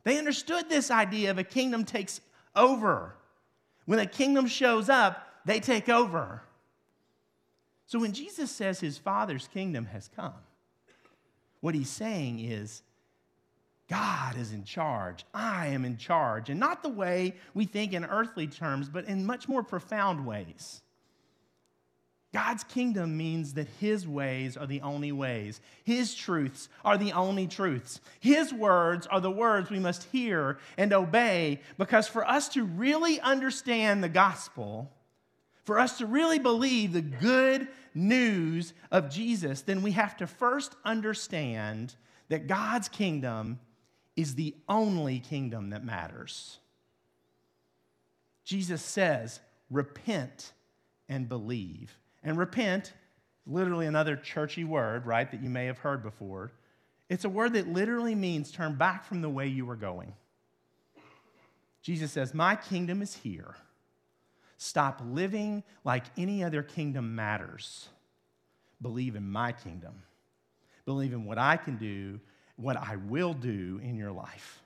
They 0.04 0.18
understood 0.18 0.68
this 0.68 0.92
idea 0.92 1.32
of 1.32 1.38
a 1.38 1.44
kingdom 1.44 1.86
takes 1.86 2.20
over. 2.54 3.16
When 3.86 4.00
a 4.00 4.06
kingdom 4.06 4.48
shows 4.48 4.90
up, 4.90 5.26
they 5.46 5.62
take 5.62 5.88
over. 5.88 6.42
So 7.86 7.98
when 7.98 8.12
Jesus 8.12 8.52
says 8.52 8.82
his 8.82 8.98
Father's 8.98 9.48
kingdom 9.48 9.86
has 9.86 10.10
come, 10.14 10.34
what 11.62 11.76
he's 11.76 11.90
saying 11.90 12.40
is, 12.40 12.82
God 13.88 14.38
is 14.38 14.52
in 14.52 14.64
charge. 14.64 15.26
I 15.34 15.68
am 15.68 15.86
in 15.86 15.98
charge. 15.98 16.50
And 16.50 16.60
not 16.60 16.82
the 16.82 16.90
way 16.90 17.36
we 17.54 17.66
think 17.66 17.94
in 17.94 18.04
earthly 18.04 18.48
terms, 18.48 18.90
but 18.90 19.06
in 19.06 19.26
much 19.26 19.48
more 19.48 19.64
profound 19.64 20.26
ways. 20.26 20.82
God's 22.36 22.66
kingdom 22.66 23.16
means 23.16 23.54
that 23.54 23.70
His 23.80 24.06
ways 24.06 24.58
are 24.58 24.68
the 24.68 24.82
only 24.82 25.14
ways. 25.14 25.62
His 25.86 26.14
truths 26.14 26.68
are 26.84 26.98
the 26.98 27.14
only 27.14 27.48
truths. 27.48 28.02
His 28.20 28.54
words 28.54 29.08
are 29.08 29.22
the 29.22 29.32
words 29.32 29.70
we 29.70 29.80
must 29.80 30.04
hear 30.12 30.58
and 30.78 30.92
obey 30.92 31.62
because 31.78 32.10
for 32.10 32.28
us 32.28 32.50
to 32.50 32.66
really 32.66 33.22
understand 33.22 34.04
the 34.04 34.10
gospel, 34.10 34.92
for 35.64 35.80
us 35.80 36.00
to 36.00 36.06
really 36.06 36.40
believe 36.40 36.92
the 36.92 37.02
good 37.02 37.70
news 37.96 38.74
of 38.92 39.10
Jesus, 39.10 39.62
then 39.62 39.82
we 39.82 39.92
have 39.92 40.18
to 40.18 40.28
first 40.28 40.76
understand 40.84 41.96
that 42.30 42.48
God's 42.48 42.90
kingdom 42.90 43.60
is 44.16 44.36
the 44.36 44.56
only 44.70 45.20
kingdom 45.20 45.72
that 45.72 45.84
matters. 45.84 46.60
Jesus 48.44 48.82
says, 48.82 49.40
repent 49.70 50.54
and 51.10 51.28
believe. 51.28 51.98
And 52.24 52.38
repent, 52.38 52.94
literally 53.46 53.86
another 53.86 54.16
churchy 54.16 54.64
word, 54.64 55.06
right, 55.06 55.30
that 55.30 55.42
you 55.42 55.50
may 55.50 55.66
have 55.66 55.80
heard 55.80 56.04
before. 56.04 56.52
It's 57.10 57.26
a 57.26 57.30
word 57.30 57.54
that 57.54 57.68
literally 57.68 58.16
means 58.16 58.52
turn 58.52 58.76
back 58.76 59.06
from 59.06 59.22
the 59.22 59.30
way 59.30 59.48
you 59.48 59.66
were 59.66 59.76
going. 59.76 60.14
Jesus 61.82 62.12
says, 62.12 62.34
My 62.34 62.56
kingdom 62.56 63.02
is 63.02 63.16
here. 63.16 63.56
Stop 64.58 65.02
living 65.06 65.64
like 65.84 66.06
any 66.18 66.44
other 66.44 66.64
kingdom 66.64 67.16
matters. 67.16 67.90
Believe 68.82 69.16
in 69.16 69.30
my 69.30 69.52
kingdom. 69.52 70.04
Believe 70.86 71.14
in 71.14 71.26
what 71.26 71.38
I 71.38 71.58
can 71.58 71.78
do, 71.78 72.20
what 72.56 72.78
I 72.78 72.96
will 72.96 73.34
do 73.34 73.80
in 73.84 73.98
your 73.98 74.12
life. 74.12 74.62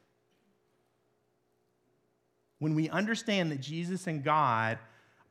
When 2.59 2.75
we 2.75 2.89
understand 2.89 3.51
that 3.51 3.61
Jesus 3.61 4.05
and 4.05 4.23
God 4.23 4.77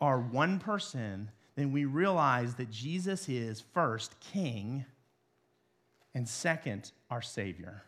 are 0.01 0.19
one 0.19 0.59
person, 0.59 1.31
then 1.57 1.73
we 1.73 1.85
realize 1.85 2.55
that 2.55 2.71
Jesus 2.71 3.29
is 3.29 3.63
first 3.75 4.19
King 4.21 4.85
and 6.15 6.29
second 6.29 6.91
our 7.11 7.21
Savior. 7.21 7.83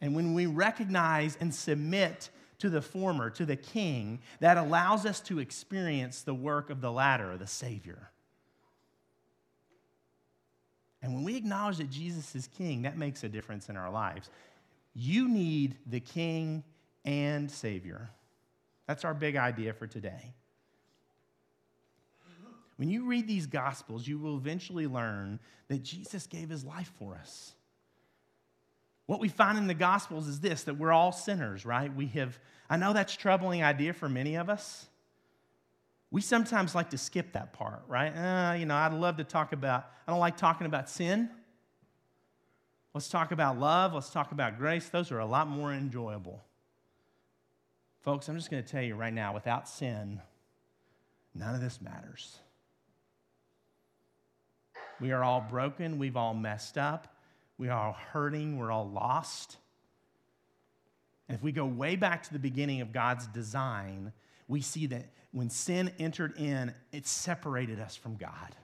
And 0.00 0.14
when 0.14 0.34
we 0.34 0.46
recognize 0.46 1.36
and 1.40 1.54
submit 1.54 2.30
to 2.58 2.68
the 2.68 2.82
former, 2.82 3.30
to 3.30 3.46
the 3.46 3.56
king, 3.56 4.20
that 4.40 4.56
allows 4.56 5.06
us 5.06 5.20
to 5.20 5.38
experience 5.38 6.22
the 6.22 6.34
work 6.34 6.70
of 6.70 6.80
the 6.80 6.90
latter, 6.90 7.36
the 7.36 7.46
Savior. 7.46 8.10
And 11.00 11.14
when 11.14 11.24
we 11.24 11.36
acknowledge 11.36 11.78
that 11.78 11.90
Jesus 11.90 12.34
is 12.34 12.48
king, 12.48 12.82
that 12.82 12.98
makes 12.98 13.22
a 13.22 13.28
difference 13.28 13.68
in 13.68 13.76
our 13.76 13.90
lives. 13.90 14.30
You 14.94 15.28
need 15.28 15.76
the 15.86 16.00
king 16.00 16.64
and 17.04 17.50
Savior. 17.50 18.10
That's 18.86 19.04
our 19.04 19.14
big 19.14 19.36
idea 19.36 19.72
for 19.72 19.86
today. 19.86 20.34
When 22.76 22.90
you 22.90 23.06
read 23.06 23.26
these 23.26 23.46
Gospels, 23.46 24.06
you 24.06 24.18
will 24.18 24.36
eventually 24.36 24.86
learn 24.86 25.40
that 25.68 25.82
Jesus 25.82 26.26
gave 26.26 26.48
his 26.48 26.64
life 26.64 26.92
for 26.98 27.14
us. 27.14 27.54
What 29.08 29.20
we 29.20 29.28
find 29.30 29.56
in 29.56 29.66
the 29.66 29.74
Gospels 29.74 30.28
is 30.28 30.38
this 30.40 30.64
that 30.64 30.74
we're 30.74 30.92
all 30.92 31.12
sinners, 31.12 31.64
right? 31.64 31.92
We 31.96 32.08
have, 32.08 32.38
I 32.68 32.76
know 32.76 32.92
that's 32.92 33.14
a 33.14 33.16
troubling 33.16 33.62
idea 33.62 33.94
for 33.94 34.06
many 34.06 34.36
of 34.36 34.50
us. 34.50 34.84
We 36.10 36.20
sometimes 36.20 36.74
like 36.74 36.90
to 36.90 36.98
skip 36.98 37.32
that 37.32 37.54
part, 37.54 37.84
right? 37.88 38.10
Uh, 38.10 38.52
you 38.52 38.66
know, 38.66 38.74
I'd 38.74 38.92
love 38.92 39.16
to 39.16 39.24
talk 39.24 39.54
about, 39.54 39.86
I 40.06 40.10
don't 40.10 40.20
like 40.20 40.36
talking 40.36 40.66
about 40.66 40.90
sin. 40.90 41.30
Let's 42.92 43.08
talk 43.08 43.32
about 43.32 43.58
love. 43.58 43.94
Let's 43.94 44.10
talk 44.10 44.32
about 44.32 44.58
grace. 44.58 44.90
Those 44.90 45.10
are 45.10 45.20
a 45.20 45.26
lot 45.26 45.48
more 45.48 45.72
enjoyable. 45.72 46.44
Folks, 48.02 48.28
I'm 48.28 48.36
just 48.36 48.50
going 48.50 48.62
to 48.62 48.68
tell 48.70 48.82
you 48.82 48.94
right 48.94 49.12
now 49.12 49.32
without 49.32 49.70
sin, 49.70 50.20
none 51.34 51.54
of 51.54 51.62
this 51.62 51.80
matters. 51.80 52.40
We 55.00 55.12
are 55.12 55.24
all 55.24 55.40
broken. 55.40 55.98
We've 55.98 56.16
all 56.16 56.34
messed 56.34 56.76
up. 56.76 57.14
We 57.58 57.68
are 57.68 57.86
all 57.86 57.96
hurting, 58.12 58.56
we're 58.56 58.70
all 58.70 58.88
lost. 58.88 59.56
And 61.28 61.36
if 61.36 61.42
we 61.42 61.52
go 61.52 61.66
way 61.66 61.96
back 61.96 62.22
to 62.24 62.32
the 62.32 62.38
beginning 62.38 62.80
of 62.80 62.92
God's 62.92 63.26
design, 63.26 64.12
we 64.46 64.60
see 64.60 64.86
that 64.86 65.10
when 65.32 65.50
sin 65.50 65.92
entered 65.98 66.38
in, 66.38 66.72
it 66.92 67.06
separated 67.06 67.80
us 67.80 67.96
from 67.96 68.16
God. 68.16 68.56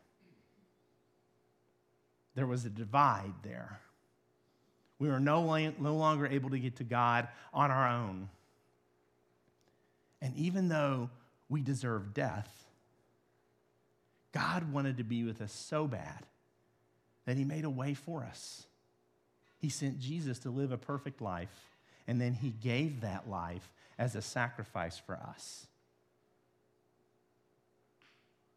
There 2.34 2.46
was 2.46 2.64
a 2.64 2.70
divide 2.70 3.34
there. 3.42 3.80
We 4.98 5.08
were 5.08 5.20
no, 5.20 5.44
no 5.78 5.96
longer 5.96 6.26
able 6.26 6.50
to 6.50 6.58
get 6.58 6.76
to 6.76 6.84
God 6.84 7.28
on 7.52 7.70
our 7.70 7.88
own. 7.88 8.28
And 10.22 10.34
even 10.36 10.68
though 10.68 11.10
we 11.48 11.60
deserve 11.60 12.14
death, 12.14 12.64
God 14.32 14.72
wanted 14.72 14.96
to 14.96 15.04
be 15.04 15.24
with 15.24 15.40
us 15.42 15.52
so 15.52 15.86
bad 15.86 16.24
that 17.26 17.36
He 17.36 17.44
made 17.44 17.64
a 17.64 17.70
way 17.70 17.94
for 17.94 18.24
us. 18.24 18.66
He 19.64 19.70
sent 19.70 19.98
Jesus 19.98 20.38
to 20.40 20.50
live 20.50 20.72
a 20.72 20.76
perfect 20.76 21.22
life, 21.22 21.70
and 22.06 22.20
then 22.20 22.34
he 22.34 22.50
gave 22.50 23.00
that 23.00 23.30
life 23.30 23.66
as 23.98 24.14
a 24.14 24.20
sacrifice 24.20 24.98
for 24.98 25.14
us. 25.14 25.66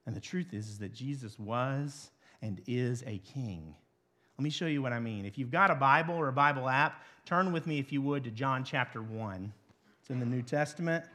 And 0.05 0.13
the 0.13 0.19
truth 0.19 0.53
is, 0.53 0.67
is 0.67 0.79
that 0.79 0.93
Jesus 0.93 1.39
was 1.39 2.09
and 2.41 2.61
is 2.67 3.05
a 3.07 3.19
king. 3.19 3.73
Let 4.37 4.43
me 4.43 4.49
show 4.49 4.65
you 4.65 4.81
what 4.81 4.91
I 4.91 4.99
mean. 4.99 5.23
If 5.23 5.37
you've 5.37 5.49
got 5.49 5.71
a 5.71 5.75
Bible 5.75 6.15
or 6.15 6.27
a 6.27 6.33
Bible 6.33 6.67
app, 6.67 7.01
turn 7.25 7.53
with 7.53 7.67
me, 7.67 7.79
if 7.79 7.93
you 7.93 8.01
would, 8.01 8.25
to 8.25 8.29
John 8.29 8.65
chapter 8.65 9.01
1. 9.01 9.53
It's 10.01 10.09
in 10.09 10.19
the 10.19 10.25
New 10.25 10.41
Testament. 10.41 11.05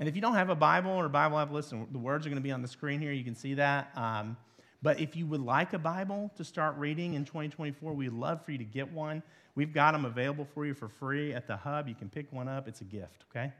And 0.00 0.08
if 0.08 0.16
you 0.16 0.22
don't 0.22 0.34
have 0.34 0.48
a 0.48 0.56
Bible 0.56 0.90
or 0.90 1.04
a 1.04 1.10
Bible 1.10 1.38
app, 1.38 1.52
listen, 1.52 1.86
the 1.92 1.98
words 1.98 2.26
are 2.26 2.30
going 2.30 2.40
to 2.40 2.42
be 2.42 2.50
on 2.50 2.62
the 2.62 2.68
screen 2.68 3.00
here. 3.00 3.12
You 3.12 3.22
can 3.22 3.34
see 3.34 3.54
that. 3.54 3.90
Um, 3.94 4.36
but 4.82 4.98
if 4.98 5.14
you 5.14 5.26
would 5.26 5.42
like 5.42 5.74
a 5.74 5.78
Bible 5.78 6.32
to 6.36 6.44
start 6.44 6.76
reading 6.78 7.12
in 7.12 7.26
2024, 7.26 7.92
we'd 7.92 8.12
love 8.12 8.42
for 8.42 8.50
you 8.50 8.58
to 8.58 8.64
get 8.64 8.90
one. 8.90 9.22
We've 9.54 9.74
got 9.74 9.92
them 9.92 10.06
available 10.06 10.46
for 10.54 10.64
you 10.64 10.72
for 10.72 10.88
free 10.88 11.34
at 11.34 11.46
the 11.46 11.56
hub. 11.56 11.86
You 11.86 11.94
can 11.94 12.08
pick 12.08 12.32
one 12.32 12.48
up, 12.48 12.66
it's 12.66 12.80
a 12.80 12.84
gift, 12.84 13.24
okay? 13.30 13.52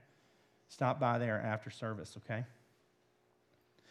Stop 0.68 0.98
by 0.98 1.18
there 1.18 1.38
after 1.38 1.68
service, 1.68 2.16
okay? 2.24 2.44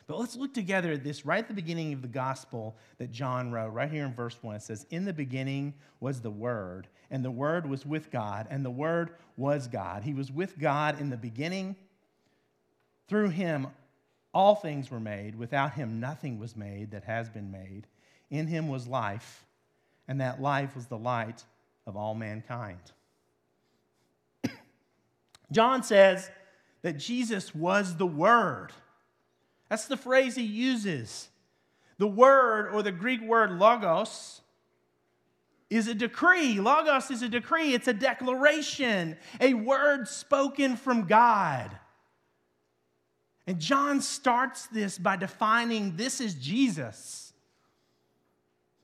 But 0.07 0.17
let's 0.17 0.35
look 0.35 0.55
together 0.55 0.93
at 0.93 1.03
this 1.03 1.23
right 1.27 1.43
at 1.43 1.47
the 1.47 1.53
beginning 1.53 1.93
of 1.93 2.01
the 2.01 2.07
gospel 2.07 2.75
that 2.97 3.11
John 3.11 3.51
wrote, 3.51 3.73
right 3.73 3.91
here 3.91 4.05
in 4.05 4.13
verse 4.15 4.35
1. 4.41 4.55
It 4.55 4.63
says, 4.63 4.87
In 4.89 5.05
the 5.05 5.13
beginning 5.13 5.75
was 5.99 6.21
the 6.21 6.31
Word, 6.31 6.87
and 7.11 7.23
the 7.23 7.29
Word 7.29 7.69
was 7.69 7.85
with 7.85 8.09
God, 8.09 8.47
and 8.49 8.65
the 8.65 8.71
Word 8.71 9.11
was 9.37 9.67
God. 9.67 10.01
He 10.01 10.15
was 10.15 10.31
with 10.31 10.57
God 10.57 10.99
in 10.99 11.11
the 11.11 11.17
beginning. 11.17 11.75
Through 13.09 13.29
him, 13.29 13.67
all 14.33 14.55
things 14.55 14.89
were 14.89 14.99
made. 14.99 15.35
Without 15.35 15.73
him, 15.73 15.99
nothing 15.99 16.39
was 16.39 16.55
made 16.55 16.91
that 16.91 17.03
has 17.03 17.29
been 17.29 17.51
made. 17.51 17.87
In 18.29 18.47
him 18.47 18.67
was 18.69 18.87
life, 18.87 19.45
and 20.07 20.21
that 20.21 20.41
life 20.41 20.75
was 20.75 20.85
the 20.85 20.97
light 20.97 21.43
of 21.87 21.97
all 21.97 22.13
mankind. 22.13 22.79
John 25.51 25.81
says 25.83 26.29
that 26.83 26.97
Jesus 26.97 27.53
was 27.53 27.97
the 27.97 28.05
Word. 28.05 28.71
That's 29.69 29.85
the 29.85 29.97
phrase 29.97 30.35
he 30.35 30.43
uses. 30.43 31.29
The 31.99 32.07
word, 32.07 32.73
or 32.73 32.81
the 32.81 32.91
Greek 32.91 33.21
word 33.21 33.51
logos, 33.51 34.41
is 35.69 35.87
a 35.87 35.93
decree. 35.93 36.59
Logos 36.59 37.11
is 37.11 37.21
a 37.21 37.29
decree, 37.29 37.73
it's 37.73 37.87
a 37.87 37.93
declaration, 37.93 39.17
a 39.39 39.53
word 39.53 40.07
spoken 40.07 40.75
from 40.75 41.05
God. 41.05 41.77
And 43.49 43.59
John 43.59 43.99
starts 44.01 44.67
this 44.67 44.99
by 44.99 45.15
defining 45.15 45.95
this 45.95 46.21
is 46.21 46.35
Jesus, 46.35 47.33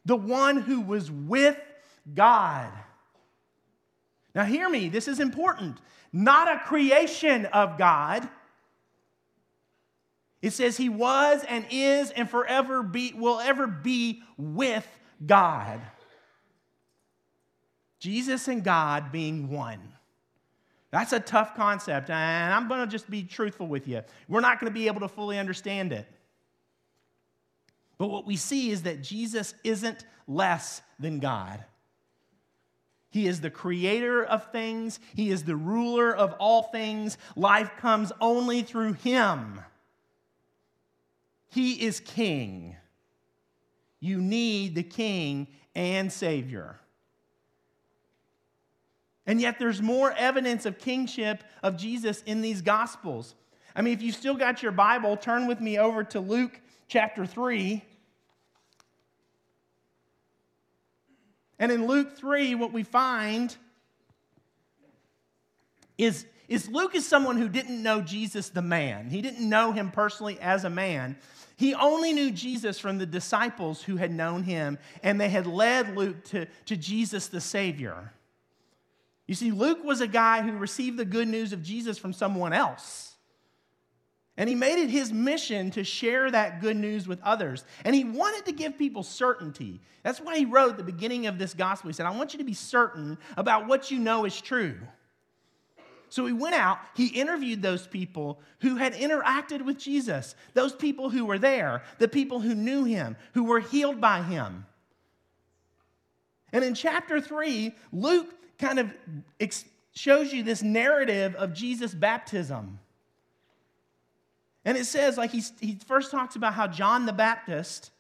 the 0.06 0.16
one 0.16 0.58
who 0.58 0.82
was 0.82 1.12
with 1.12 1.56
God. 2.12 2.72
Now, 4.34 4.44
hear 4.44 4.68
me, 4.68 4.90
this 4.90 5.08
is 5.08 5.20
important. 5.20 5.78
Not 6.12 6.48
a 6.52 6.66
creation 6.66 7.46
of 7.46 7.78
God. 7.78 8.28
It 10.42 10.54
says 10.54 10.78
he 10.78 10.90
was 10.90 11.44
and 11.48 11.68
is 11.70 12.10
and 12.10 12.28
forever 12.28 12.82
be, 12.82 13.14
will 13.14 13.40
ever 13.40 13.68
be 13.68 14.24
with 14.36 14.88
God. 15.24 15.80
Jesus 18.00 18.48
and 18.48 18.64
God 18.64 19.12
being 19.12 19.48
one. 19.48 19.95
That's 20.96 21.12
a 21.12 21.20
tough 21.20 21.58
concept, 21.58 22.10
and 22.10 22.54
I'm 22.54 22.70
going 22.70 22.80
to 22.80 22.88
just 22.88 23.10
be 23.10 23.24
truthful 23.24 23.68
with 23.68 23.86
you. 23.86 24.02
We're 24.30 24.40
not 24.40 24.62
going 24.62 24.72
to 24.72 24.74
be 24.74 24.88
able 24.88 25.02
to 25.02 25.10
fully 25.10 25.38
understand 25.38 25.92
it. 25.92 26.08
But 27.98 28.08
what 28.08 28.26
we 28.26 28.38
see 28.38 28.72
is 28.72 28.84
that 28.84 29.02
Jesus 29.02 29.56
isn't 29.66 30.06
less 30.26 30.82
than 30.98 31.20
God. 31.20 31.66
He 33.10 33.28
is 33.28 33.42
the 33.42 33.50
creator 33.50 34.24
of 34.24 34.50
things, 34.54 35.02
He 35.14 35.32
is 35.32 35.44
the 35.44 35.58
ruler 35.58 36.16
of 36.16 36.32
all 36.40 36.64
things. 36.64 37.18
Life 37.36 37.72
comes 37.78 38.14
only 38.22 38.62
through 38.62 38.94
Him. 38.94 39.60
He 41.50 41.74
is 41.74 42.00
king. 42.00 42.78
You 44.00 44.22
need 44.22 44.76
the 44.76 44.84
king 44.84 45.48
and 45.76 46.10
savior. 46.10 46.80
And 49.28 49.42
yet, 49.42 49.58
there's 49.58 49.82
more 49.82 50.12
evidence 50.12 50.66
of 50.66 50.78
kingship 50.78 51.44
of 51.64 51.78
Jesus 51.78 52.22
in 52.26 52.42
these 52.42 52.62
gospels. 52.62 53.36
I 53.76 53.82
mean, 53.82 53.94
if 53.94 54.02
you've 54.02 54.16
still 54.16 54.36
got 54.36 54.64
your 54.64 54.72
Bible, 54.72 55.18
turn 55.18 55.48
with 55.48 55.60
me 55.60 55.78
over 55.78 56.04
to 56.06 56.20
Luke 56.20 56.62
chapter 56.88 57.26
3. 57.26 57.84
And 61.60 61.72
in 61.72 61.88
Luke 61.88 62.18
3, 62.18 62.56
what 62.56 62.72
we 62.72 62.84
find 62.84 63.56
is, 65.98 66.26
is 66.48 66.70
Luke 66.70 66.96
is 66.96 67.08
someone 67.08 67.38
who 67.38 67.50
didn't 67.50 67.82
know 67.82 68.02
Jesus 68.02 68.50
the 68.50 68.62
man. 68.62 69.10
He 69.10 69.22
didn't 69.22 69.48
know 69.48 69.72
him 69.72 69.92
personally 69.92 70.40
as 70.40 70.64
a 70.64 70.70
man. 70.70 71.18
He 71.58 71.74
only 71.74 72.12
knew 72.12 72.32
Jesus 72.32 72.80
from 72.80 72.98
the 72.98 73.06
disciples 73.06 73.82
who 73.82 73.96
had 73.96 74.12
known 74.12 74.44
him, 74.44 74.78
and 75.04 75.20
they 75.20 75.30
had 75.30 75.48
led 75.48 75.96
Luke 75.96 76.24
to, 76.26 76.46
to 76.66 76.76
Jesus 76.76 77.28
the 77.28 77.40
Savior. 77.40 78.12
You 79.28 79.36
see, 79.36 79.52
Luke 79.52 79.84
was 79.84 80.02
a 80.02 80.08
guy 80.08 80.42
who 80.42 80.52
received 80.52 80.98
the 80.98 81.06
good 81.06 81.28
news 81.28 81.52
of 81.52 81.64
Jesus 81.64 81.98
from 81.98 82.14
someone 82.14 82.54
else. 82.54 83.16
And 84.38 84.50
he 84.50 84.56
made 84.56 84.80
it 84.80 84.90
his 84.90 85.14
mission 85.14 85.72
to 85.72 85.84
share 85.84 86.30
that 86.30 86.60
good 86.60 86.76
news 86.76 87.08
with 87.08 87.22
others. 87.22 87.64
And 87.86 87.96
he 87.96 88.04
wanted 88.04 88.46
to 88.46 88.52
give 88.52 88.78
people 88.78 89.02
certainty. 89.02 89.80
That's 90.04 90.20
why 90.20 90.38
he 90.38 90.46
wrote 90.46 90.78
the 90.78 90.84
beginning 90.84 91.26
of 91.28 91.40
this 91.40 91.54
gospel. 91.54 91.90
He 91.90 91.94
said, 91.94 92.06
I 92.06 92.12
want 92.12 92.34
you 92.34 92.40
to 92.40 92.46
be 92.46 92.54
certain 92.54 93.18
about 93.38 93.68
what 93.68 93.92
you 93.92 93.98
know 93.98 94.26
is 94.26 94.40
true. 94.40 94.76
So 96.10 96.26
he 96.26 96.34
went 96.34 96.56
out, 96.56 96.80
he 96.96 97.08
interviewed 97.08 97.62
those 97.62 97.88
people 97.88 98.40
who 98.60 98.76
had 98.76 98.94
interacted 98.94 99.64
with 99.64 99.80
Jesus, 99.80 100.36
those 100.54 100.74
people 100.74 101.10
who 101.10 101.26
were 101.26 101.40
there, 101.40 101.82
the 101.98 102.08
people 102.08 102.40
who 102.40 102.54
knew 102.54 102.84
him, 102.84 103.18
who 103.34 103.46
were 103.46 103.60
healed 103.60 104.00
by 104.00 104.22
him. 104.22 104.66
And 106.54 106.64
in 106.64 106.74
chapter 106.74 107.20
3, 107.20 107.74
Luke 107.92 108.34
kind 108.58 108.80
of 108.80 108.94
shows 109.94 110.34
you 110.34 110.44
this 110.44 110.62
narrative 110.62 111.36
of 111.36 111.54
Jesus' 111.54 111.94
baptism. 111.94 112.80
And 114.64 114.78
it 114.78 114.86
says, 114.86 115.18
like, 115.18 115.32
he's, 115.32 115.54
he 115.60 115.78
first 115.86 116.12
talks 116.12 116.36
about 116.36 116.54
how 116.54 116.68
John 116.68 117.06
the 117.06 117.14
Baptist 117.14 117.92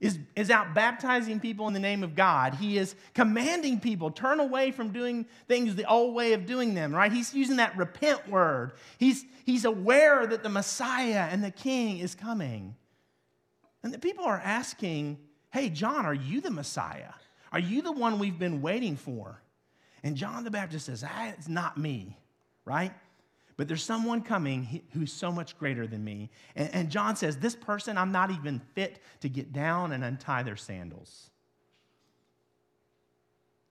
is, 0.00 0.18
is 0.36 0.50
out 0.50 0.74
baptizing 0.74 1.40
people 1.40 1.66
in 1.66 1.74
the 1.74 1.80
name 1.80 2.04
of 2.04 2.14
God. 2.14 2.54
He 2.54 2.78
is 2.78 2.94
commanding 3.14 3.80
people, 3.80 4.10
turn 4.10 4.38
away 4.38 4.70
from 4.70 4.90
doing 4.90 5.26
things 5.48 5.74
the 5.74 5.88
old 5.88 6.14
way 6.14 6.34
of 6.34 6.46
doing 6.46 6.74
them, 6.74 6.94
right? 6.94 7.10
He's 7.10 7.34
using 7.34 7.56
that 7.56 7.76
repent 7.76 8.28
word. 8.28 8.72
He's, 8.98 9.24
he's 9.44 9.64
aware 9.64 10.26
that 10.26 10.42
the 10.42 10.48
Messiah 10.48 11.26
and 11.30 11.42
the 11.42 11.50
King 11.50 11.98
is 11.98 12.14
coming. 12.14 12.76
And 13.82 13.92
the 13.92 13.98
people 13.98 14.24
are 14.24 14.40
asking, 14.44 15.18
hey, 15.50 15.68
John, 15.68 16.04
are 16.06 16.14
you 16.14 16.40
the 16.40 16.50
Messiah? 16.50 17.14
Are 17.50 17.58
you 17.58 17.82
the 17.82 17.92
one 17.92 18.18
we've 18.18 18.38
been 18.38 18.60
waiting 18.60 18.94
for? 18.96 19.40
And 20.02 20.16
John 20.16 20.44
the 20.44 20.50
Baptist 20.50 20.86
says, 20.86 21.04
ah, 21.06 21.28
it's 21.28 21.48
not 21.48 21.76
me, 21.76 22.16
right? 22.64 22.92
but 23.58 23.66
there's 23.66 23.82
someone 23.82 24.22
coming 24.22 24.82
who's 24.92 25.12
so 25.12 25.32
much 25.32 25.58
greater 25.58 25.86
than 25.86 26.02
me. 26.04 26.30
And, 26.54 26.72
and 26.72 26.90
John 26.90 27.16
says, 27.16 27.36
This 27.36 27.56
person, 27.56 27.98
I'm 27.98 28.12
not 28.12 28.30
even 28.30 28.60
fit 28.74 29.00
to 29.20 29.28
get 29.28 29.52
down 29.52 29.92
and 29.92 30.02
untie 30.04 30.44
their 30.44 30.56
sandals. 30.56 31.30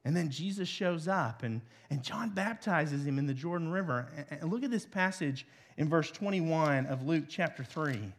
And 0.03 0.15
then 0.15 0.29
Jesus 0.29 0.67
shows 0.67 1.07
up, 1.07 1.41
and, 1.43 1.61
and 1.89 2.03
John 2.03 2.29
baptizes 2.31 3.05
him 3.05 3.17
in 3.17 3.27
the 3.27 3.33
Jordan 3.33 3.71
River. 3.71 4.09
And, 4.29 4.41
and 4.41 4.51
look 4.51 4.63
at 4.63 4.71
this 4.71 4.85
passage 4.85 5.47
in 5.77 5.87
verse 5.87 6.11
21 6.11 6.85
of 6.87 7.03
Luke 7.03 7.25
chapter 7.29 7.63
3. 7.63 8.13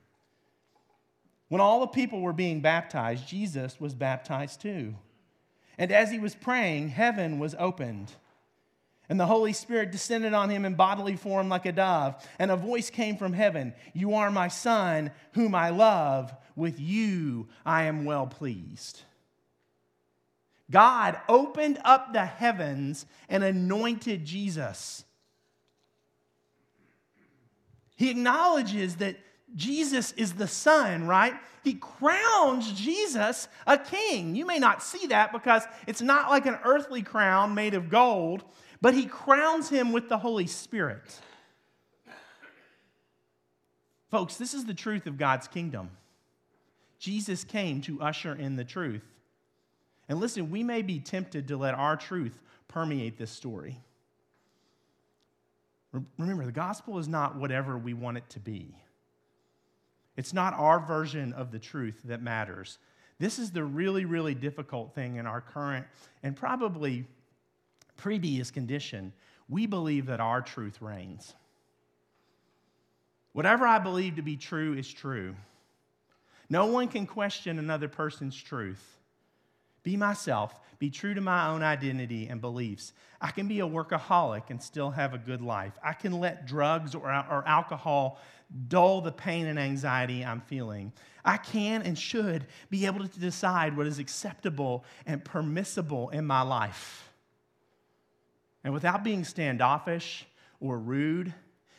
When 1.49 1.61
all 1.61 1.81
the 1.81 1.87
people 1.87 2.23
were 2.23 2.33
being 2.33 2.62
baptized, 2.62 3.29
Jesus 3.29 3.79
was 3.79 3.94
baptized 3.94 4.62
too. 4.62 4.94
And 5.79 5.93
as 5.93 6.11
he 6.11 6.19
was 6.19 6.35
praying, 6.35 6.88
heaven 6.91 7.38
was 7.38 7.55
opened 7.59 8.12
and 9.09 9.19
the 9.19 9.27
Holy 9.27 9.53
Spirit 9.53 9.91
descended 9.91 10.35
on 10.35 10.51
him 10.51 10.64
in 10.64 10.75
bodily 10.75 11.17
form 11.17 11.49
like 11.49 11.64
a 11.64 11.73
dove. 11.73 12.27
And 12.38 12.51
a 12.51 12.57
voice 12.57 12.91
came 12.91 13.17
from 13.17 13.33
heaven 13.33 13.75
You 13.95 14.14
are 14.14 14.31
my 14.31 14.49
Son, 14.49 15.11
whom 15.33 15.55
I 15.55 15.71
love. 15.71 16.35
With 16.57 16.81
you 16.81 17.49
I 17.64 17.85
am 17.85 18.05
well 18.05 18.27
pleased. 18.27 19.03
God 20.71 21.19
opened 21.29 21.79
up 21.85 22.12
the 22.12 22.27
heavens 22.27 23.07
and 23.29 23.43
anointed 23.43 24.27
Jesus. 24.27 25.05
He 27.97 28.11
acknowledges 28.11 28.97
that 28.97 29.17
Jesus 29.56 30.12
is 30.12 30.34
the 30.34 30.46
Son, 30.46 31.06
right? 31.06 31.34
He 31.64 31.74
crowns 31.74 32.72
Jesus 32.72 33.48
a 33.66 33.78
king. 33.78 34.34
You 34.34 34.46
may 34.46 34.58
not 34.58 34.82
see 34.82 35.08
that 35.08 35.32
because 35.32 35.64
it's 35.87 36.02
not 36.02 36.30
like 36.30 36.46
an 36.46 36.58
earthly 36.64 37.02
crown 37.02 37.54
made 37.54 37.74
of 37.74 37.88
gold 37.88 38.44
but 38.80 38.94
he 38.94 39.06
crowns 39.06 39.68
him 39.68 39.92
with 39.92 40.08
the 40.08 40.18
Holy 40.18 40.46
Spirit. 40.46 41.20
Folks, 44.11 44.37
this 44.37 44.54
is 44.54 44.64
the 44.64 44.74
truth 44.74 45.06
of 45.06 45.18
God's 45.18 45.48
kingdom. 45.48 45.90
Jesus 46.98 47.44
came 47.44 47.80
to 47.82 48.00
usher 48.00 48.34
in 48.34 48.56
the 48.56 48.64
truth. 48.64 49.04
And 50.08 50.18
listen, 50.18 50.50
we 50.50 50.62
may 50.62 50.82
be 50.82 50.98
tempted 50.98 51.48
to 51.48 51.56
let 51.56 51.74
our 51.74 51.96
truth 51.96 52.38
permeate 52.68 53.18
this 53.18 53.30
story. 53.30 53.78
Remember, 56.18 56.46
the 56.46 56.52
gospel 56.52 56.98
is 56.98 57.08
not 57.08 57.37
whatever 57.37 57.76
we 57.76 57.94
want 57.94 58.16
it 58.16 58.28
to 58.30 58.40
be. 58.40 58.74
It's 60.18 60.35
not 60.35 60.52
our 60.54 60.81
version 60.81 61.33
of 61.33 61.52
the 61.52 61.61
truth 61.61 62.00
that 62.07 62.20
matters. 62.20 62.78
This 63.20 63.38
is 63.38 63.52
the 63.52 63.62
really, 63.62 64.04
really 64.04 64.35
difficult 64.35 64.92
thing 64.92 65.14
in 65.14 65.26
our 65.26 65.40
current 65.40 65.87
and 66.24 66.35
probably 66.35 67.07
previous 67.96 68.50
condition, 68.50 69.12
we 69.48 69.66
believe 69.66 70.07
that 70.07 70.18
our 70.18 70.42
truth 70.42 70.83
reigns. 70.83 71.35
Whatever 73.33 73.64
I 73.64 73.78
believe 73.78 74.16
to 74.16 74.22
be 74.22 74.37
true 74.37 74.74
is 74.74 74.92
true. 74.92 75.37
No 76.50 76.66
one 76.66 76.88
can 76.88 77.07
question 77.07 77.61
another 77.61 77.87
person's 77.87 78.37
truth. 78.37 78.97
Be 79.83 79.97
myself, 79.97 80.61
be 80.79 80.91
true 80.91 81.14
to 81.14 81.21
my 81.21 81.49
own 81.49 81.62
identity 81.62 82.29
and 82.29 82.41
beliefs. 82.41 82.93
I 83.21 83.31
can 83.31 83.49
be 83.49 83.61
a 83.61 83.67
workaholic 83.67 84.51
and 84.51 84.62
still 84.62 84.91
have 84.91 85.14
a 85.14 85.19
good 85.19 85.43
life. 85.43 85.73
I 85.83 85.93
can 85.93 86.21
let 86.21 86.47
drugs 86.47 86.95
or, 86.95 87.09
or 87.09 87.43
alcohol 87.47 88.21
dull 88.69 89.01
the 89.01 89.12
pain 89.12 89.47
and 89.47 89.59
anxiety 89.59 90.25
I'm 90.25 90.41
feeling. 90.41 90.93
I 91.25 91.37
can 91.37 91.83
and 91.83 91.99
should 91.99 92.47
be 92.71 92.87
able 92.87 93.07
to 93.07 93.21
decide 93.21 93.77
what 93.77 93.87
is 93.87 93.99
acceptable 93.99 94.85
and 95.05 95.25
permissible 95.25 96.09
in 96.11 96.25
my 96.25 96.43
life. 96.43 97.11
And 98.64 98.73
without 98.73 99.05
being 99.05 99.25
standoffish 99.25 100.27
or 100.61 100.79
rude, 100.79 101.35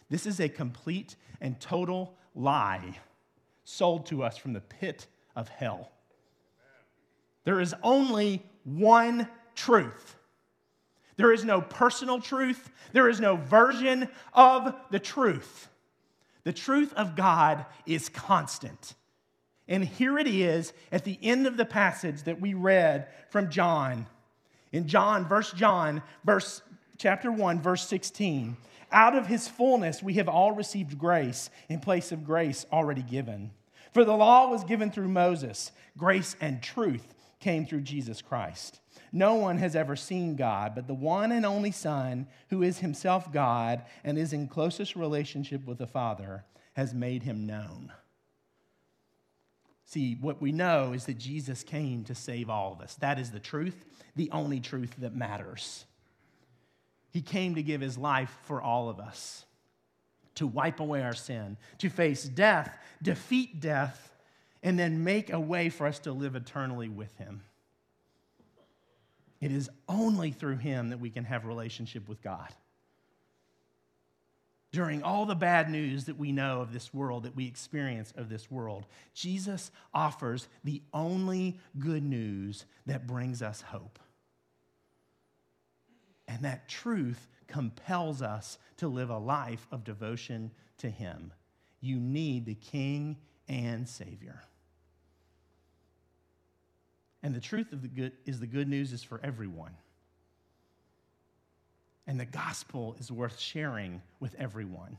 this 0.09 0.25
is 0.25 0.39
a 0.39 0.49
complete 0.49 1.15
and 1.41 1.59
total 1.59 2.15
lie 2.35 2.97
sold 3.63 4.05
to 4.07 4.23
us 4.23 4.37
from 4.37 4.53
the 4.53 4.61
pit 4.61 5.07
of 5.35 5.47
hell. 5.49 5.91
There 7.49 7.59
is 7.59 7.73
only 7.81 8.45
one 8.63 9.27
truth. 9.55 10.17
There 11.15 11.33
is 11.33 11.43
no 11.43 11.61
personal 11.61 12.21
truth. 12.21 12.69
There 12.93 13.09
is 13.09 13.19
no 13.19 13.37
version 13.37 14.07
of 14.35 14.75
the 14.91 14.99
truth. 14.99 15.67
The 16.43 16.53
truth 16.53 16.93
of 16.93 17.15
God 17.15 17.65
is 17.87 18.07
constant. 18.07 18.93
And 19.67 19.83
here 19.83 20.19
it 20.19 20.27
is 20.27 20.73
at 20.91 21.05
the 21.05 21.17
end 21.23 21.47
of 21.47 21.57
the 21.57 21.65
passage 21.65 22.21
that 22.25 22.39
we 22.39 22.53
read 22.53 23.07
from 23.31 23.49
John. 23.49 24.05
In 24.71 24.87
John, 24.87 25.27
verse 25.27 25.51
John, 25.51 26.03
verse 26.23 26.61
chapter 26.99 27.31
1, 27.31 27.63
verse 27.63 27.87
16. 27.87 28.57
Out 28.91 29.15
of 29.15 29.25
his 29.25 29.47
fullness 29.47 30.03
we 30.03 30.13
have 30.13 30.29
all 30.29 30.51
received 30.51 30.99
grace 30.99 31.49
in 31.67 31.79
place 31.79 32.11
of 32.11 32.23
grace 32.23 32.67
already 32.71 33.01
given. 33.01 33.49
For 33.91 34.05
the 34.05 34.15
law 34.15 34.51
was 34.51 34.63
given 34.63 34.91
through 34.91 35.09
Moses, 35.09 35.71
grace 35.97 36.35
and 36.39 36.61
truth 36.61 37.15
came 37.39 37.65
through 37.65 37.81
Jesus 37.81 38.21
Christ. 38.21 38.79
No 39.11 39.35
one 39.35 39.57
has 39.57 39.75
ever 39.75 39.95
seen 39.95 40.35
God, 40.35 40.75
but 40.75 40.87
the 40.87 40.93
one 40.93 41.31
and 41.31 41.45
only 41.45 41.71
Son, 41.71 42.27
who 42.49 42.61
is 42.61 42.79
himself 42.79 43.31
God 43.31 43.83
and 44.03 44.17
is 44.17 44.33
in 44.33 44.47
closest 44.47 44.95
relationship 44.95 45.65
with 45.65 45.77
the 45.77 45.87
Father, 45.87 46.43
has 46.73 46.93
made 46.93 47.23
him 47.23 47.45
known. 47.45 47.91
See, 49.85 50.17
what 50.21 50.39
we 50.39 50.51
know 50.51 50.93
is 50.93 51.05
that 51.05 51.17
Jesus 51.17 51.63
came 51.63 52.03
to 52.03 52.13
save 52.13 52.49
all 52.49 52.73
of 52.73 52.81
us. 52.81 52.95
That 52.95 53.17
is 53.17 53.31
the 53.31 53.39
truth, 53.39 53.85
the 54.15 54.29
only 54.31 54.59
truth 54.59 54.93
that 54.99 55.15
matters. 55.15 55.85
He 57.11 57.21
came 57.21 57.55
to 57.55 57.63
give 57.63 57.81
his 57.81 57.97
life 57.97 58.37
for 58.43 58.61
all 58.61 58.89
of 58.89 58.99
us, 58.99 59.45
to 60.35 60.45
wipe 60.45 60.79
away 60.79 61.01
our 61.01 61.15
sin, 61.15 61.57
to 61.79 61.89
face 61.89 62.23
death, 62.23 62.77
defeat 63.01 63.59
death, 63.59 64.13
and 64.61 64.77
then 64.77 65.03
make 65.03 65.31
a 65.31 65.39
way 65.39 65.69
for 65.69 65.87
us 65.87 65.99
to 65.99 66.11
live 66.11 66.35
eternally 66.35 66.89
with 66.89 67.15
him. 67.17 67.41
It 69.41 69.51
is 69.51 69.69
only 69.87 70.31
through 70.31 70.57
him 70.57 70.89
that 70.89 70.99
we 70.99 71.09
can 71.09 71.23
have 71.23 71.45
relationship 71.45 72.09
with 72.09 72.21
God 72.21 72.53
during 74.71 75.01
all 75.01 75.25
the 75.25 75.35
bad 75.35 75.69
news 75.69 76.05
that 76.05 76.19
we 76.19 76.31
know 76.31 76.61
of 76.61 76.73
this 76.73 76.93
world, 76.93 77.23
that 77.23 77.35
we 77.35 77.47
experience 77.47 78.13
of 78.15 78.29
this 78.29 78.51
world, 78.51 78.85
Jesus 79.13 79.71
offers 79.93 80.47
the 80.63 80.81
only 80.93 81.57
good 81.79 82.03
news 82.03 82.65
that 82.85 83.07
brings 83.07 83.41
us 83.41 83.61
hope. 83.61 83.97
And 86.27 86.43
that 86.43 86.69
truth 86.69 87.27
compels 87.47 88.21
us 88.21 88.59
to 88.77 88.87
live 88.87 89.09
a 89.09 89.17
life 89.17 89.65
of 89.71 89.83
devotion 89.83 90.51
to 90.77 90.89
Him. 90.89 91.33
You 91.81 91.99
need 91.99 92.45
the 92.45 92.55
King 92.55 93.17
and 93.49 93.89
Savior. 93.89 94.41
And 97.21 97.35
the 97.35 97.41
truth 97.41 97.73
of 97.73 97.81
the 97.81 97.87
good 97.89 98.13
is 98.25 98.39
the 98.39 98.47
good 98.47 98.69
news 98.69 98.93
is 98.93 99.03
for 99.03 99.19
everyone. 99.23 99.73
And 102.07 102.19
the 102.19 102.25
gospel 102.25 102.95
is 102.99 103.11
worth 103.11 103.39
sharing 103.39 104.01
with 104.19 104.35
everyone. 104.39 104.97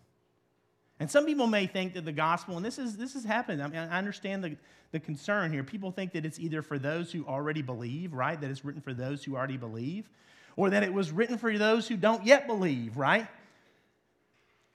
And 1.01 1.11
some 1.11 1.25
people 1.25 1.47
may 1.47 1.67
think 1.67 1.95
that 1.95 2.05
the 2.05 2.13
gospel, 2.13 2.57
and 2.57 2.65
this 2.65 2.79
is 2.79 2.97
this 2.99 3.15
has 3.15 3.25
happened. 3.25 3.63
I 3.63 3.69
mean, 3.69 3.79
I 3.79 3.97
understand 3.97 4.45
the, 4.45 4.57
the 4.93 5.01
concern 5.01 5.51
here. 5.51 5.65
People 5.65 5.91
think 5.91 6.13
that 6.13 6.27
it's 6.27 6.39
either 6.39 6.61
for 6.61 6.79
those 6.79 7.11
who 7.11 7.25
already 7.25 7.63
believe, 7.63 8.13
right? 8.13 8.39
That 8.39 8.51
it's 8.51 8.65
written 8.65 8.83
for 8.83 8.93
those 8.93 9.25
who 9.25 9.35
already 9.35 9.57
believe, 9.57 10.11
or 10.57 10.69
that 10.69 10.83
it 10.83 10.93
was 10.93 11.11
written 11.11 11.39
for 11.39 11.57
those 11.57 11.89
who 11.89 11.97
don't 11.97 12.27
yet 12.27 12.47
believe, 12.47 12.99
right? 12.99 13.27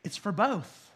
It's 0.03 0.17
for 0.17 0.31
both. 0.31 0.91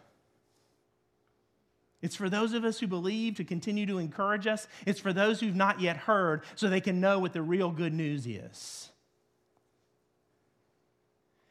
It's 2.02 2.16
for 2.16 2.30
those 2.30 2.54
of 2.54 2.64
us 2.64 2.80
who 2.80 2.88
believe 2.88 3.36
to 3.36 3.44
continue 3.44 3.86
to 3.86 3.98
encourage 3.98 4.48
us. 4.48 4.68
It's 4.86 5.00
for 5.00 5.12
those 5.12 5.40
who've 5.40 5.56
not 5.56 5.82
yet 5.82 5.98
heard 5.98 6.44
so 6.56 6.70
they 6.70 6.82
can 6.82 7.02
know 7.02 7.20
what 7.20 7.34
the 7.34 7.42
real 7.42 7.72
good 7.72 7.94
news 7.94 8.26
is. 8.26 8.90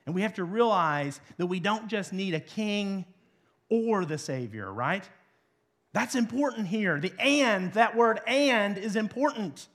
And 0.06 0.14
we 0.14 0.22
have 0.22 0.34
to 0.34 0.44
realize 0.44 1.20
that 1.37 1.46
we 1.46 1.61
don't 1.61 1.88
just 1.88 2.14
need 2.14 2.32
a 2.32 2.40
king 2.40 3.04
or 3.68 4.06
the 4.06 4.16
Savior, 4.16 4.72
right? 4.72 5.06
That's 5.92 6.14
important 6.14 6.68
here. 6.68 6.98
The 6.98 7.12
and, 7.18 7.72
that 7.74 7.94
word 7.94 8.20
and, 8.26 8.78
is 8.78 8.96
important. 8.96 9.68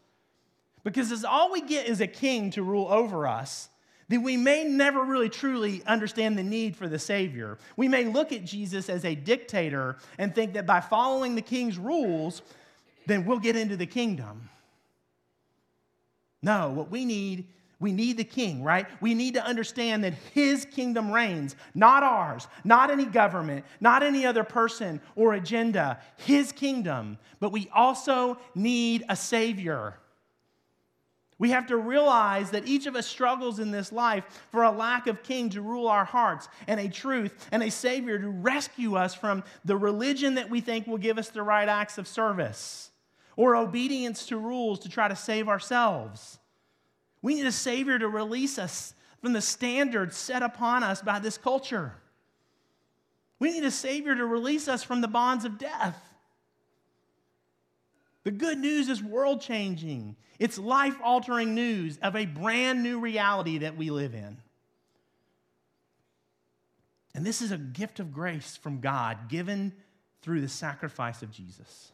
Because 0.83 1.11
as 1.11 1.23
all 1.23 1.51
we 1.51 1.61
get 1.61 1.87
is 1.87 2.01
a 2.01 2.07
king 2.07 2.49
to 2.51 2.63
rule 2.63 2.87
over 2.89 3.27
us, 3.27 3.69
then 4.09 4.23
we 4.23 4.37
may 4.37 4.63
never 4.63 5.03
really 5.03 5.29
truly 5.29 5.83
understand 5.85 6.37
the 6.37 6.43
need 6.43 6.75
for 6.75 6.87
the 6.87 6.99
Savior. 6.99 7.57
We 7.77 7.87
may 7.87 8.05
look 8.05 8.31
at 8.31 8.43
Jesus 8.43 8.89
as 8.89 9.05
a 9.05 9.15
dictator 9.15 9.97
and 10.17 10.33
think 10.33 10.53
that 10.53 10.65
by 10.65 10.81
following 10.81 11.35
the 11.35 11.41
king's 11.41 11.77
rules, 11.77 12.41
then 13.05 13.25
we'll 13.25 13.39
get 13.39 13.55
into 13.55 13.77
the 13.77 13.85
kingdom. 13.85 14.49
No, 16.41 16.71
what 16.71 16.91
we 16.91 17.05
need 17.05 17.47
we 17.83 17.91
need 17.91 18.15
the 18.15 18.23
king, 18.23 18.63
right? 18.63 18.87
We 19.01 19.13
need 19.13 19.33
to 19.33 19.45
understand 19.45 20.05
that 20.05 20.13
his 20.33 20.63
kingdom 20.63 21.11
reigns, 21.11 21.57
not 21.75 22.01
ours, 22.01 22.47
not 22.63 22.89
any 22.89 23.03
government, 23.03 23.65
not 23.81 24.03
any 24.03 24.25
other 24.25 24.45
person 24.45 25.01
or 25.17 25.33
agenda, 25.33 25.99
his 26.15 26.53
kingdom. 26.53 27.17
But 27.41 27.51
we 27.51 27.69
also 27.75 28.37
need 28.55 29.03
a 29.09 29.17
savior. 29.17 29.97
We 31.39 31.51
have 31.51 31.67
to 31.67 31.77
realize 31.77 32.51
that 32.51 32.67
each 32.67 32.85
of 32.85 32.95
us 32.95 33.07
struggles 33.07 33.59
in 33.59 33.71
this 33.71 33.91
life 33.91 34.43
for 34.51 34.63
a 34.63 34.71
lack 34.71 35.07
of 35.07 35.23
king 35.23 35.49
to 35.49 35.61
rule 35.61 35.87
our 35.87 36.05
hearts 36.05 36.47
and 36.67 36.79
a 36.79 36.87
truth 36.87 37.49
and 37.51 37.63
a 37.63 37.71
savior 37.71 38.19
to 38.19 38.29
rescue 38.29 38.95
us 38.95 39.13
from 39.15 39.43
the 39.65 39.75
religion 39.75 40.35
that 40.35 40.49
we 40.49 40.61
think 40.61 40.87
will 40.87 40.97
give 40.97 41.17
us 41.17 41.29
the 41.29 41.43
right 41.43 41.67
acts 41.67 41.97
of 41.97 42.07
service 42.07 42.91
or 43.35 43.55
obedience 43.55 44.27
to 44.27 44.37
rules 44.37 44.79
to 44.79 44.89
try 44.89 45.07
to 45.07 45.15
save 45.15 45.49
ourselves. 45.49 46.39
We 47.21 47.35
need 47.35 47.45
a 47.45 47.51
Savior 47.51 47.97
to 47.97 48.07
release 48.07 48.59
us 48.59 48.93
from 49.21 49.33
the 49.33 49.41
standards 49.41 50.15
set 50.17 50.43
upon 50.43 50.83
us 50.83 51.01
by 51.01 51.19
this 51.19 51.37
culture. 51.37 51.93
We 53.39 53.51
need 53.51 53.63
a 53.63 53.71
Savior 53.71 54.15
to 54.15 54.25
release 54.25 54.67
us 54.67 54.83
from 54.83 55.01
the 55.01 55.07
bonds 55.07 55.45
of 55.45 55.57
death. 55.57 56.12
The 58.23 58.31
good 58.31 58.57
news 58.57 58.87
is 58.89 59.03
world 59.03 59.41
changing, 59.41 60.15
it's 60.39 60.57
life 60.57 60.95
altering 61.03 61.55
news 61.55 61.97
of 62.01 62.15
a 62.15 62.25
brand 62.25 62.81
new 62.81 62.99
reality 62.99 63.59
that 63.59 63.77
we 63.77 63.89
live 63.89 64.13
in. 64.13 64.37
And 67.15 67.25
this 67.25 67.41
is 67.41 67.51
a 67.51 67.57
gift 67.57 67.99
of 67.99 68.13
grace 68.13 68.55
from 68.55 68.79
God 68.79 69.29
given 69.29 69.73
through 70.21 70.41
the 70.41 70.47
sacrifice 70.47 71.21
of 71.21 71.31
Jesus. 71.31 71.91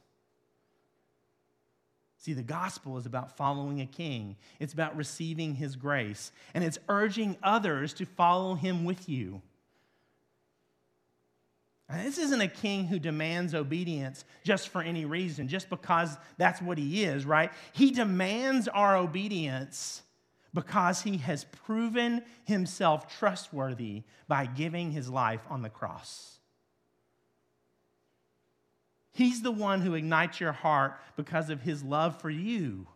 See, 2.19 2.33
the 2.33 2.43
gospel 2.43 2.97
is 2.97 3.05
about 3.05 3.37
following 3.37 3.81
a 3.81 3.85
king, 3.85 4.35
it's 4.59 4.73
about 4.73 4.95
receiving 4.95 5.55
his 5.55 5.75
grace, 5.75 6.31
and 6.53 6.63
it's 6.63 6.77
urging 6.89 7.37
others 7.41 7.93
to 7.93 8.05
follow 8.05 8.55
him 8.55 8.85
with 8.85 9.09
you. 9.09 9.41
And 11.89 12.05
this 12.05 12.19
isn't 12.19 12.39
a 12.39 12.47
king 12.47 12.85
who 12.85 12.99
demands 12.99 13.55
obedience 13.55 14.23
just 14.43 14.69
for 14.69 14.81
any 14.81 15.05
reason, 15.05 15.47
just 15.47 15.69
because 15.69 16.15
that's 16.37 16.61
what 16.61 16.77
he 16.77 17.03
is, 17.03 17.25
right? 17.25 17.51
He 17.73 17.89
demands 17.89 18.67
our 18.67 18.95
obedience 18.95 20.03
because 20.53 21.01
he 21.01 21.17
has 21.17 21.45
proven 21.45 22.23
himself 22.45 23.17
trustworthy 23.17 24.03
by 24.27 24.45
giving 24.45 24.91
his 24.91 25.09
life 25.09 25.41
on 25.49 25.63
the 25.63 25.69
cross. 25.69 26.39
He's 29.11 29.41
the 29.41 29.51
one 29.51 29.81
who 29.81 29.95
ignites 29.95 30.39
your 30.39 30.51
heart 30.51 30.99
because 31.17 31.49
of 31.49 31.61
his 31.61 31.83
love 31.83 32.21
for 32.21 32.29
you. 32.29 32.87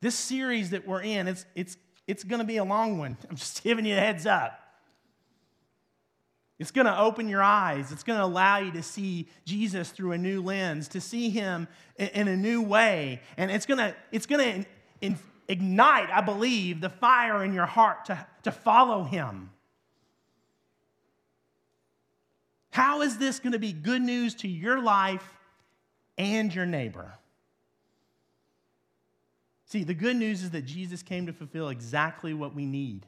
This 0.00 0.16
series 0.16 0.70
that 0.70 0.86
we're 0.88 1.02
in, 1.02 1.28
it's, 1.28 1.46
it's, 1.54 1.76
it's 2.08 2.24
going 2.24 2.40
to 2.40 2.46
be 2.46 2.56
a 2.56 2.64
long 2.64 2.98
one. 2.98 3.16
I'm 3.30 3.36
just 3.36 3.62
giving 3.62 3.84
you 3.84 3.96
a 3.96 4.00
heads 4.00 4.26
up. 4.26 4.58
It's 6.62 6.70
going 6.70 6.86
to 6.86 6.96
open 6.96 7.28
your 7.28 7.42
eyes. 7.42 7.90
It's 7.90 8.04
going 8.04 8.20
to 8.20 8.24
allow 8.24 8.58
you 8.58 8.70
to 8.70 8.84
see 8.84 9.26
Jesus 9.44 9.90
through 9.90 10.12
a 10.12 10.18
new 10.18 10.40
lens, 10.40 10.86
to 10.88 11.00
see 11.00 11.28
him 11.28 11.66
in 11.98 12.28
a 12.28 12.36
new 12.36 12.62
way. 12.62 13.20
And 13.36 13.50
it's 13.50 13.66
going 13.66 13.78
to, 13.78 13.96
it's 14.12 14.26
going 14.26 14.64
to 15.00 15.14
ignite, 15.48 16.08
I 16.08 16.20
believe, 16.20 16.80
the 16.80 16.88
fire 16.88 17.42
in 17.42 17.52
your 17.52 17.66
heart 17.66 18.04
to, 18.04 18.26
to 18.44 18.52
follow 18.52 19.02
him. 19.02 19.50
How 22.70 23.02
is 23.02 23.18
this 23.18 23.40
going 23.40 23.54
to 23.54 23.58
be 23.58 23.72
good 23.72 24.00
news 24.00 24.36
to 24.36 24.48
your 24.48 24.80
life 24.80 25.36
and 26.16 26.54
your 26.54 26.64
neighbor? 26.64 27.12
See, 29.66 29.82
the 29.82 29.94
good 29.94 30.14
news 30.14 30.44
is 30.44 30.50
that 30.50 30.62
Jesus 30.62 31.02
came 31.02 31.26
to 31.26 31.32
fulfill 31.32 31.70
exactly 31.70 32.32
what 32.32 32.54
we 32.54 32.66
need. 32.66 33.06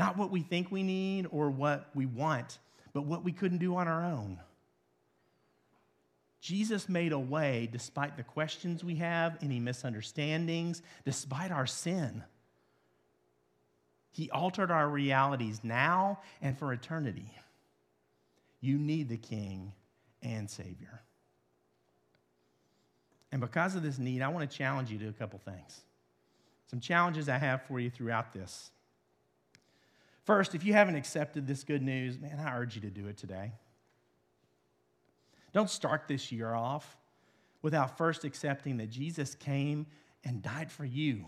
Not 0.00 0.16
what 0.16 0.30
we 0.30 0.40
think 0.40 0.72
we 0.72 0.82
need 0.82 1.26
or 1.30 1.50
what 1.50 1.90
we 1.94 2.06
want, 2.06 2.58
but 2.94 3.04
what 3.04 3.22
we 3.22 3.32
couldn't 3.32 3.58
do 3.58 3.76
on 3.76 3.86
our 3.86 4.02
own. 4.02 4.40
Jesus 6.40 6.88
made 6.88 7.12
a 7.12 7.18
way 7.18 7.68
despite 7.70 8.16
the 8.16 8.22
questions 8.22 8.82
we 8.82 8.94
have, 8.94 9.36
any 9.42 9.60
misunderstandings, 9.60 10.80
despite 11.04 11.50
our 11.50 11.66
sin. 11.66 12.24
He 14.10 14.30
altered 14.30 14.70
our 14.70 14.88
realities 14.88 15.60
now 15.62 16.20
and 16.40 16.58
for 16.58 16.72
eternity. 16.72 17.34
You 18.62 18.78
need 18.78 19.10
the 19.10 19.18
King 19.18 19.74
and 20.22 20.48
Savior. 20.48 21.02
And 23.30 23.42
because 23.42 23.74
of 23.74 23.82
this 23.82 23.98
need, 23.98 24.22
I 24.22 24.28
want 24.28 24.50
to 24.50 24.56
challenge 24.56 24.90
you 24.90 24.98
to 25.00 25.08
a 25.08 25.12
couple 25.12 25.38
things. 25.40 25.82
Some 26.70 26.80
challenges 26.80 27.28
I 27.28 27.36
have 27.36 27.64
for 27.64 27.78
you 27.78 27.90
throughout 27.90 28.32
this. 28.32 28.70
First, 30.24 30.54
if 30.54 30.64
you 30.64 30.72
haven't 30.72 30.96
accepted 30.96 31.46
this 31.46 31.64
good 31.64 31.82
news, 31.82 32.18
man, 32.18 32.38
I 32.38 32.56
urge 32.56 32.74
you 32.74 32.82
to 32.82 32.90
do 32.90 33.06
it 33.08 33.16
today. 33.16 33.52
Don't 35.52 35.70
start 35.70 36.04
this 36.06 36.30
year 36.30 36.54
off 36.54 36.96
without 37.62 37.98
first 37.98 38.24
accepting 38.24 38.76
that 38.78 38.90
Jesus 38.90 39.34
came 39.34 39.86
and 40.24 40.42
died 40.42 40.70
for 40.70 40.84
you. 40.84 41.24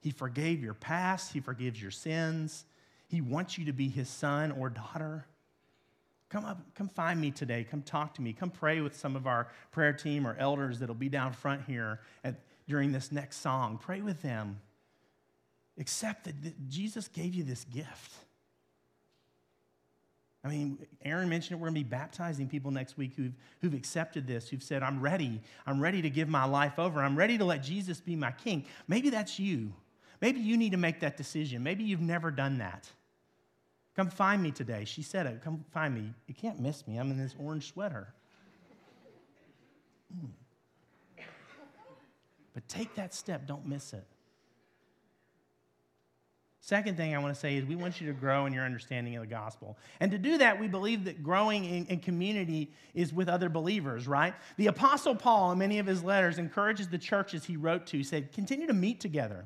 He 0.00 0.10
forgave 0.10 0.62
your 0.62 0.74
past, 0.74 1.32
He 1.32 1.40
forgives 1.40 1.80
your 1.80 1.90
sins, 1.90 2.64
he 3.12 3.20
wants 3.20 3.58
you 3.58 3.66
to 3.66 3.74
be 3.74 3.90
his 3.90 4.08
son 4.08 4.52
or 4.52 4.70
daughter. 4.70 5.26
Come 6.30 6.46
up, 6.46 6.62
come 6.74 6.88
find 6.88 7.20
me 7.20 7.30
today. 7.30 7.62
Come 7.62 7.82
talk 7.82 8.14
to 8.14 8.22
me. 8.22 8.32
Come 8.32 8.48
pray 8.48 8.80
with 8.80 8.96
some 8.96 9.16
of 9.16 9.26
our 9.26 9.48
prayer 9.70 9.92
team 9.92 10.26
or 10.26 10.34
elders 10.38 10.78
that'll 10.78 10.94
be 10.94 11.10
down 11.10 11.34
front 11.34 11.60
here 11.66 12.00
at, 12.24 12.36
during 12.66 12.90
this 12.90 13.12
next 13.12 13.42
song. 13.42 13.76
Pray 13.76 14.00
with 14.00 14.22
them. 14.22 14.58
Accept 15.78 16.24
that 16.24 16.68
Jesus 16.68 17.08
gave 17.08 17.34
you 17.34 17.44
this 17.44 17.64
gift. 17.64 18.12
I 20.44 20.48
mean, 20.48 20.78
Aaron 21.04 21.28
mentioned 21.28 21.52
it. 21.52 21.62
We're 21.62 21.68
going 21.68 21.80
to 21.80 21.84
be 21.84 21.88
baptizing 21.88 22.48
people 22.48 22.70
next 22.72 22.98
week 22.98 23.12
who've, 23.16 23.32
who've 23.60 23.74
accepted 23.74 24.26
this, 24.26 24.48
who've 24.48 24.62
said, 24.62 24.82
I'm 24.82 25.00
ready. 25.00 25.40
I'm 25.66 25.80
ready 25.80 26.02
to 26.02 26.10
give 26.10 26.28
my 26.28 26.44
life 26.44 26.78
over. 26.78 27.00
I'm 27.00 27.16
ready 27.16 27.38
to 27.38 27.44
let 27.44 27.62
Jesus 27.62 28.00
be 28.00 28.16
my 28.16 28.32
king. 28.32 28.64
Maybe 28.88 29.10
that's 29.10 29.38
you. 29.38 29.72
Maybe 30.20 30.40
you 30.40 30.56
need 30.56 30.72
to 30.72 30.78
make 30.78 31.00
that 31.00 31.16
decision. 31.16 31.62
Maybe 31.62 31.84
you've 31.84 32.00
never 32.00 32.30
done 32.30 32.58
that. 32.58 32.90
Come 33.94 34.10
find 34.10 34.42
me 34.42 34.50
today. 34.50 34.84
She 34.84 35.02
said 35.02 35.26
it. 35.26 35.42
Come 35.42 35.64
find 35.70 35.94
me. 35.94 36.12
You 36.26 36.34
can't 36.34 36.58
miss 36.58 36.86
me. 36.88 36.96
I'm 36.96 37.10
in 37.10 37.18
this 37.18 37.34
orange 37.38 37.72
sweater. 37.72 38.12
Mm. 40.16 40.30
But 42.54 42.68
take 42.68 42.94
that 42.96 43.14
step, 43.14 43.46
don't 43.46 43.66
miss 43.66 43.92
it. 43.92 44.06
Second 46.64 46.96
thing 46.96 47.12
I 47.12 47.18
want 47.18 47.34
to 47.34 47.40
say 47.40 47.56
is 47.56 47.64
we 47.64 47.74
want 47.74 48.00
you 48.00 48.06
to 48.06 48.12
grow 48.12 48.46
in 48.46 48.52
your 48.52 48.64
understanding 48.64 49.16
of 49.16 49.22
the 49.22 49.26
gospel. 49.26 49.76
And 49.98 50.12
to 50.12 50.18
do 50.18 50.38
that, 50.38 50.60
we 50.60 50.68
believe 50.68 51.04
that 51.06 51.20
growing 51.20 51.64
in, 51.64 51.86
in, 51.86 51.98
community 51.98 52.70
is 52.94 53.12
with 53.12 53.28
other 53.28 53.48
believers, 53.48 54.06
right? 54.06 54.32
The 54.56 54.68
Apostle 54.68 55.16
Paul, 55.16 55.50
in 55.50 55.58
many 55.58 55.80
of 55.80 55.86
his 55.86 56.04
letters, 56.04 56.38
encourages 56.38 56.86
the 56.86 56.98
churches 56.98 57.44
he 57.44 57.56
wrote 57.56 57.86
to, 57.88 58.04
said, 58.04 58.30
continue 58.30 58.68
to 58.68 58.72
meet 58.72 59.00
together, 59.00 59.44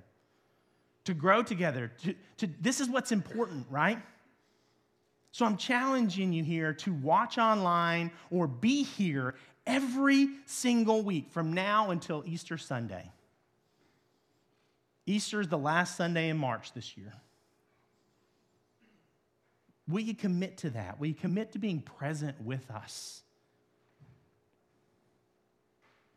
to 1.04 1.14
grow 1.14 1.42
together. 1.42 1.90
To, 2.02 2.14
to, 2.36 2.50
this 2.60 2.82
is 2.82 2.88
what's 2.90 3.12
important, 3.12 3.66
right? 3.70 3.98
So 5.32 5.46
I'm 5.46 5.56
challenging 5.56 6.34
you 6.34 6.44
here 6.44 6.74
to 6.74 6.92
watch 6.92 7.38
online 7.38 8.10
or 8.30 8.46
be 8.46 8.82
here 8.82 9.36
every 9.66 10.28
single 10.44 11.02
week 11.02 11.30
from 11.30 11.54
now 11.54 11.92
until 11.92 12.22
Easter 12.26 12.58
Sunday. 12.58 13.10
Easter 15.06 15.40
is 15.40 15.48
the 15.48 15.58
last 15.58 15.96
Sunday 15.96 16.28
in 16.28 16.36
March 16.36 16.72
this 16.72 16.96
year. 16.96 17.12
Will 19.88 20.00
you 20.00 20.14
commit 20.14 20.58
to 20.58 20.70
that? 20.70 20.98
Will 20.98 21.06
you 21.06 21.14
commit 21.14 21.52
to 21.52 21.60
being 21.60 21.80
present 21.80 22.40
with 22.40 22.68
us? 22.70 23.22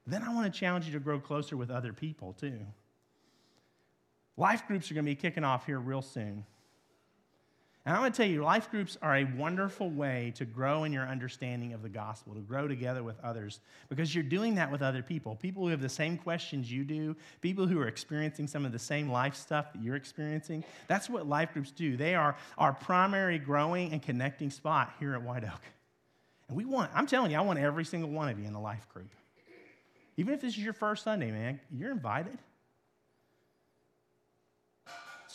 Then 0.07 0.23
I 0.23 0.33
want 0.33 0.51
to 0.51 0.59
challenge 0.59 0.87
you 0.87 0.93
to 0.93 0.99
grow 0.99 1.19
closer 1.19 1.55
with 1.55 1.69
other 1.69 1.93
people 1.93 2.33
too. 2.33 2.59
Life 4.37 4.65
groups 4.67 4.89
are 4.89 4.95
going 4.95 5.05
to 5.05 5.11
be 5.11 5.15
kicking 5.15 5.43
off 5.43 5.67
here 5.67 5.79
real 5.79 6.01
soon. 6.01 6.45
And 7.89 7.95
I'm 7.95 8.03
going 8.03 8.11
to 8.11 8.17
tell 8.17 8.29
you, 8.29 8.43
life 8.43 8.69
groups 8.69 8.99
are 9.01 9.15
a 9.15 9.23
wonderful 9.23 9.89
way 9.89 10.31
to 10.35 10.45
grow 10.45 10.83
in 10.83 10.93
your 10.93 11.07
understanding 11.07 11.73
of 11.73 11.81
the 11.81 11.89
gospel, 11.89 12.35
to 12.35 12.39
grow 12.39 12.67
together 12.67 13.01
with 13.01 13.19
others, 13.23 13.61
because 13.89 14.13
you're 14.13 14.23
doing 14.23 14.53
that 14.55 14.71
with 14.71 14.83
other 14.83 15.01
people. 15.01 15.35
People 15.35 15.63
who 15.63 15.69
have 15.69 15.81
the 15.81 15.89
same 15.89 16.15
questions 16.15 16.71
you 16.71 16.83
do, 16.83 17.15
people 17.41 17.65
who 17.65 17.79
are 17.79 17.87
experiencing 17.87 18.45
some 18.45 18.63
of 18.63 18.71
the 18.71 18.77
same 18.77 19.09
life 19.09 19.33
stuff 19.33 19.73
that 19.73 19.81
you're 19.81 19.95
experiencing. 19.95 20.63
That's 20.87 21.09
what 21.09 21.27
life 21.27 21.51
groups 21.51 21.71
do. 21.71 21.97
They 21.97 22.13
are 22.13 22.37
our 22.59 22.73
primary 22.73 23.39
growing 23.39 23.91
and 23.91 24.03
connecting 24.03 24.51
spot 24.51 24.93
here 24.99 25.15
at 25.15 25.23
White 25.23 25.43
Oak. 25.43 25.61
And 26.47 26.55
we 26.55 26.65
want, 26.65 26.91
I'm 26.93 27.07
telling 27.07 27.31
you, 27.31 27.37
I 27.39 27.41
want 27.41 27.57
every 27.57 27.85
single 27.85 28.11
one 28.11 28.29
of 28.29 28.37
you 28.37 28.45
in 28.45 28.53
a 28.53 28.61
life 28.61 28.87
group. 28.93 29.15
Even 30.15 30.35
if 30.35 30.41
this 30.41 30.55
is 30.55 30.63
your 30.63 30.73
first 30.73 31.03
Sunday, 31.03 31.31
man, 31.31 31.59
you're 31.75 31.89
invited. 31.89 32.37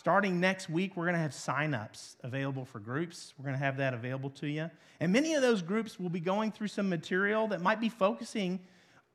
Starting 0.04 0.38
next 0.38 0.68
week, 0.68 0.98
we're 0.98 1.04
going 1.04 1.14
to 1.14 1.20
have 1.22 1.32
sign-ups 1.32 2.18
available 2.22 2.66
for 2.66 2.78
groups. 2.78 3.32
We're 3.38 3.44
going 3.44 3.58
to 3.58 3.64
have 3.64 3.78
that 3.78 3.94
available 3.94 4.28
to 4.32 4.46
you. 4.46 4.70
And 5.00 5.10
many 5.10 5.32
of 5.32 5.40
those 5.40 5.62
groups 5.62 5.98
will 5.98 6.10
be 6.10 6.20
going 6.20 6.52
through 6.52 6.68
some 6.68 6.90
material 6.90 7.48
that 7.48 7.62
might 7.62 7.80
be 7.80 7.88
focusing 7.88 8.60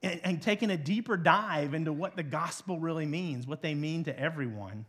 and, 0.01 0.19
and 0.23 0.41
taking 0.41 0.71
a 0.71 0.77
deeper 0.77 1.15
dive 1.15 1.75
into 1.75 1.93
what 1.93 2.15
the 2.15 2.23
gospel 2.23 2.79
really 2.79 3.05
means, 3.05 3.45
what 3.45 3.61
they 3.61 3.75
mean 3.75 4.05
to 4.05 4.19
everyone. 4.19 4.87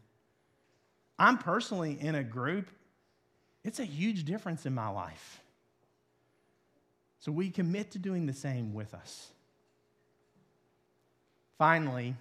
I'm 1.18 1.36
personally 1.36 1.98
in 2.00 2.14
a 2.14 2.24
group. 2.24 2.70
It's 3.62 3.78
a 3.78 3.84
huge 3.84 4.24
difference 4.24 4.64
in 4.64 4.72
my 4.72 4.88
life. 4.88 5.42
So 7.18 7.30
we 7.30 7.50
commit 7.50 7.90
to 7.90 7.98
doing 7.98 8.24
the 8.24 8.32
same 8.32 8.72
with 8.72 8.94
us. 8.94 9.28
Finally, 11.58 12.14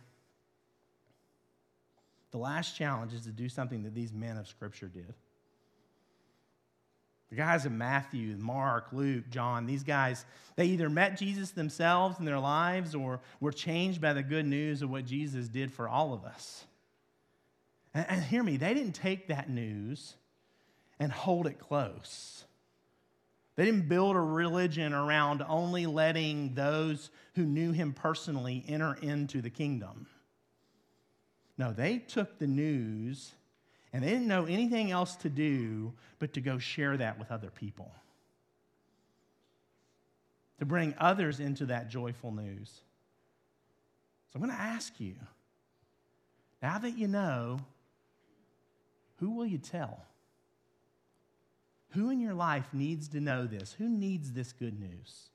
the 2.32 2.38
last 2.38 2.76
challenge 2.76 3.14
is 3.14 3.22
to 3.22 3.32
do 3.32 3.50
something 3.50 3.84
that 3.84 3.96
these 3.96 4.14
men 4.14 4.38
of 4.38 4.48
Scripture 4.48 4.88
did. 4.88 5.14
The 7.30 7.36
guys 7.36 7.66
of 7.66 7.72
Matthew, 7.72 8.36
Mark, 8.38 8.88
Luke, 8.92 9.30
John, 9.30 9.68
these 9.68 9.84
guys, 9.84 10.26
they 10.56 10.66
either 10.66 10.90
met 10.90 11.18
Jesus 11.18 11.52
themselves 11.52 12.18
in 12.18 12.26
their 12.26 12.40
lives 12.40 12.96
or 12.96 13.22
were 13.40 13.52
changed 13.52 14.02
by 14.02 14.14
the 14.14 14.24
good 14.24 14.48
news 14.48 14.82
of 14.82 14.90
what 14.90 15.06
Jesus 15.06 15.48
did 15.48 15.72
for 15.72 15.88
all 15.88 16.14
of 16.14 16.24
us. 16.26 16.66
And, 17.94 18.06
and 18.10 18.24
hear 18.24 18.44
me, 18.44 18.58
they 18.58 18.74
didn't 18.74 18.94
take 18.94 19.28
that 19.28 19.50
news 19.50 20.16
and 21.00 21.12
hold 21.12 21.46
it 21.46 21.60
close. 21.60 22.44
They 23.56 23.66
didn't 23.66 23.90
build 23.90 24.16
a 24.16 24.22
religion 24.22 24.94
around 24.94 25.44
only 25.48 25.86
letting 25.86 26.56
those 26.56 27.12
who 27.36 27.44
knew 27.44 27.72
him 27.74 27.94
personally 27.94 28.64
enter 28.68 28.98
into 29.02 29.42
the 29.42 29.50
kingdom. 29.50 30.08
No, 31.60 31.74
they 31.74 31.98
took 31.98 32.40
the 32.40 32.48
news 32.48 33.34
and 33.92 34.02
they 34.02 34.08
didn't 34.08 34.30
know 34.30 34.46
anything 34.46 34.92
else 34.92 35.18
to 35.18 35.30
do 35.30 35.92
but 36.18 36.34
to 36.34 36.42
go 36.42 36.58
share 36.58 36.96
that 36.96 37.20
with 37.20 37.32
other 37.32 37.50
people. 37.50 37.92
To 40.60 40.66
bring 40.66 40.96
others 40.98 41.42
into 41.42 41.66
that 41.66 41.90
joyful 41.90 42.32
news. 42.32 42.70
So 44.32 44.40
I'm 44.40 44.42
going 44.42 44.56
to 44.56 44.62
ask 44.62 45.02
you 45.02 45.16
now 46.62 46.78
that 46.78 46.98
you 46.98 47.10
know, 47.10 47.60
who 49.18 49.32
will 49.32 49.46
you 49.46 49.58
tell? 49.58 50.06
Who 51.90 52.10
in 52.10 52.22
your 52.22 52.36
life 52.36 52.70
needs 52.72 53.10
to 53.10 53.20
know 53.20 53.48
this? 53.48 53.74
Who 53.74 53.90
needs 53.90 54.32
this 54.32 54.54
good 54.54 54.80
news? 54.80 55.30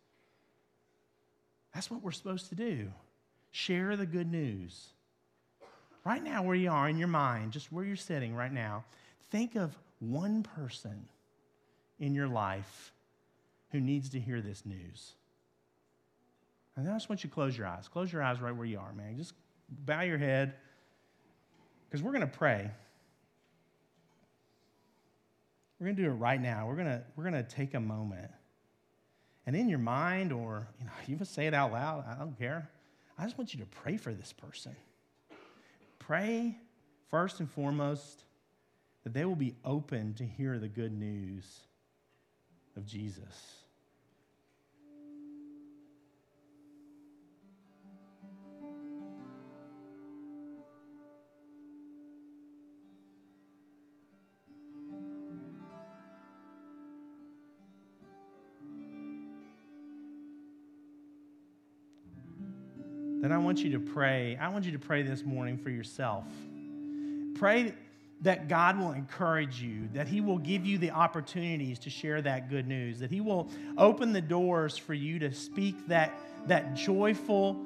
That's 1.74 1.90
what 1.90 2.02
we're 2.02 2.12
supposed 2.12 2.48
to 2.48 2.54
do. 2.54 2.92
Share 3.50 3.94
the 3.96 4.06
good 4.06 4.30
news 4.30 4.94
right 6.04 6.22
now, 6.22 6.42
where 6.42 6.54
you 6.54 6.70
are 6.70 6.88
in 6.88 6.98
your 6.98 7.08
mind, 7.08 7.52
just 7.52 7.72
where 7.72 7.84
you're 7.84 7.96
sitting 7.96 8.34
right 8.34 8.52
now, 8.52 8.84
think 9.30 9.56
of 9.56 9.76
one 10.00 10.42
person 10.42 11.08
in 11.98 12.14
your 12.14 12.28
life 12.28 12.92
who 13.72 13.80
needs 13.80 14.10
to 14.10 14.20
hear 14.20 14.40
this 14.40 14.64
news. 14.66 15.12
And 16.76 16.88
I 16.88 16.92
just 16.92 17.08
want 17.08 17.24
you 17.24 17.30
to 17.30 17.34
close 17.34 17.56
your 17.56 17.66
eyes. 17.66 17.88
Close 17.88 18.12
your 18.12 18.22
eyes 18.22 18.40
right 18.40 18.54
where 18.54 18.66
you 18.66 18.78
are, 18.78 18.92
man. 18.92 19.16
Just 19.16 19.34
bow 19.68 20.02
your 20.02 20.18
head 20.18 20.54
because 21.88 22.02
we're 22.02 22.12
going 22.12 22.28
to 22.28 22.38
pray. 22.38 22.70
We're 25.78 25.86
going 25.86 25.96
to 25.96 26.02
do 26.02 26.08
it 26.10 26.14
right 26.14 26.40
now. 26.40 26.66
We're 26.66 26.76
going 26.76 26.86
to, 26.86 27.02
we're 27.16 27.24
going 27.24 27.34
to 27.34 27.42
take 27.42 27.74
a 27.74 27.80
moment. 27.80 28.30
And 29.46 29.54
in 29.54 29.68
your 29.68 29.78
mind, 29.78 30.32
or 30.32 30.66
you 30.78 30.86
know, 30.86 30.92
you 31.06 31.16
can 31.16 31.26
say 31.26 31.46
it 31.46 31.54
out 31.54 31.72
loud, 31.72 32.04
I 32.08 32.18
don't 32.18 32.38
care. 32.38 32.68
I 33.18 33.24
just 33.24 33.38
want 33.38 33.54
you 33.54 33.60
to 33.60 33.66
pray 33.66 33.96
for 33.96 34.12
this 34.12 34.32
person 34.32 34.74
pray 36.06 36.56
first 37.10 37.40
and 37.40 37.50
foremost 37.50 38.24
that 39.04 39.12
they 39.12 39.24
will 39.24 39.36
be 39.36 39.54
open 39.64 40.14
to 40.14 40.24
hear 40.24 40.58
the 40.58 40.68
good 40.68 40.92
news 40.92 41.60
of 42.76 42.86
Jesus. 42.86 43.63
Then 63.24 63.32
I 63.32 63.38
want 63.38 63.60
you 63.60 63.70
to 63.70 63.80
pray. 63.80 64.37
I 64.37 64.48
want 64.50 64.66
you 64.66 64.72
to 64.72 64.78
pray 64.78 65.00
this 65.00 65.24
morning 65.24 65.56
for 65.56 65.70
yourself. 65.70 66.24
Pray 67.34 67.72
that 68.20 68.48
God 68.48 68.78
will 68.78 68.92
encourage 68.92 69.62
you, 69.62 69.88
that 69.94 70.06
He 70.06 70.20
will 70.20 70.37
give 70.37 70.66
you 70.66 70.76
the 70.76 70.90
opportunities 70.90 71.78
to 71.80 71.90
share 71.90 72.20
that 72.20 72.50
good 72.50 72.68
news, 72.68 72.98
that 72.98 73.10
He 73.10 73.22
will 73.22 73.48
open 73.78 74.12
the 74.12 74.20
doors 74.20 74.76
for 74.76 74.92
you 74.92 75.18
to 75.20 75.32
speak 75.32 75.88
that, 75.88 76.12
that 76.48 76.74
joyful 76.74 77.58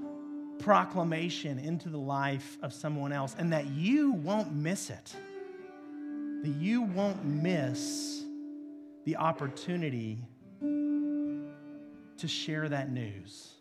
proclamation 0.60 1.58
into 1.58 1.88
the 1.88 1.98
life 1.98 2.56
of 2.62 2.72
someone 2.72 3.12
else, 3.12 3.34
and 3.36 3.52
that 3.52 3.66
you 3.66 4.12
won't 4.12 4.54
miss 4.54 4.90
it. 4.90 5.12
That 6.44 6.54
you 6.60 6.82
won't 6.82 7.24
miss 7.24 8.22
the 9.04 9.16
opportunity 9.16 10.18
to 10.60 12.28
share 12.28 12.68
that 12.68 12.92
news. 12.92 13.57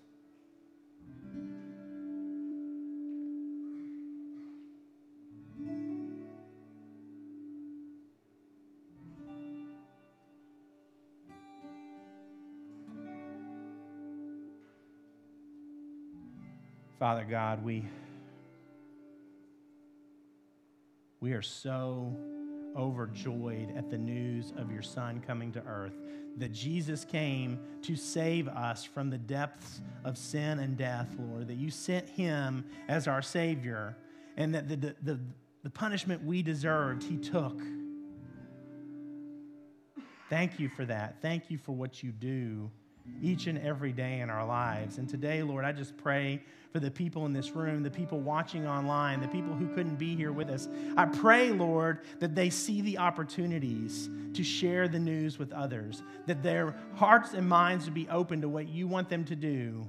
Father 16.99 17.27
God, 17.29 17.63
we, 17.63 17.85
we 21.19 21.33
are 21.33 21.43
so 21.43 22.11
overjoyed 22.75 23.75
at 23.77 23.91
the 23.91 23.97
news 23.99 24.51
of 24.57 24.71
your 24.71 24.81
Son 24.81 25.21
coming 25.25 25.51
to 25.51 25.61
earth. 25.67 25.93
That 26.37 26.51
Jesus 26.51 27.05
came 27.05 27.59
to 27.83 27.95
save 27.95 28.47
us 28.47 28.83
from 28.83 29.11
the 29.11 29.17
depths 29.17 29.81
of 30.05 30.17
sin 30.17 30.59
and 30.59 30.75
death, 30.75 31.07
Lord. 31.19 31.47
That 31.47 31.57
you 31.57 31.69
sent 31.69 32.09
him 32.09 32.65
as 32.87 33.07
our 33.07 33.21
Savior, 33.21 33.95
and 34.35 34.53
that 34.55 34.67
the, 34.67 34.95
the, 35.03 35.19
the 35.63 35.69
punishment 35.69 36.23
we 36.23 36.41
deserved, 36.41 37.03
he 37.03 37.17
took. 37.17 37.59
Thank 40.29 40.59
you 40.59 40.69
for 40.69 40.85
that. 40.85 41.21
Thank 41.21 41.51
you 41.51 41.59
for 41.59 41.73
what 41.73 42.01
you 42.01 42.11
do 42.11 42.71
each 43.21 43.47
and 43.47 43.57
every 43.59 43.91
day 43.91 44.19
in 44.19 44.29
our 44.29 44.45
lives. 44.45 44.97
And 44.97 45.09
today, 45.09 45.41
Lord, 45.43 45.65
I 45.65 45.71
just 45.71 45.97
pray 45.97 46.41
for 46.71 46.79
the 46.79 46.91
people 46.91 47.25
in 47.25 47.33
this 47.33 47.51
room, 47.51 47.81
the 47.81 47.89
people 47.89 48.19
watching 48.19 48.67
online, 48.67 49.21
the 49.21 49.27
people 49.27 49.53
who 49.53 49.67
couldn't 49.73 49.95
be 49.95 50.15
here 50.15 50.31
with 50.31 50.49
us. 50.49 50.67
I 50.95 51.05
pray, 51.05 51.51
Lord, 51.51 52.01
that 52.19 52.35
they 52.35 52.49
see 52.49 52.81
the 52.81 52.97
opportunities 52.97 54.09
to 54.33 54.43
share 54.43 54.87
the 54.87 54.99
news 54.99 55.39
with 55.39 55.51
others, 55.53 56.03
that 56.27 56.43
their 56.43 56.75
hearts 56.95 57.33
and 57.33 57.47
minds 57.47 57.85
would 57.85 57.93
be 57.93 58.07
open 58.09 58.41
to 58.41 58.49
what 58.49 58.67
you 58.67 58.87
want 58.87 59.09
them 59.09 59.25
to 59.25 59.35
do. 59.35 59.87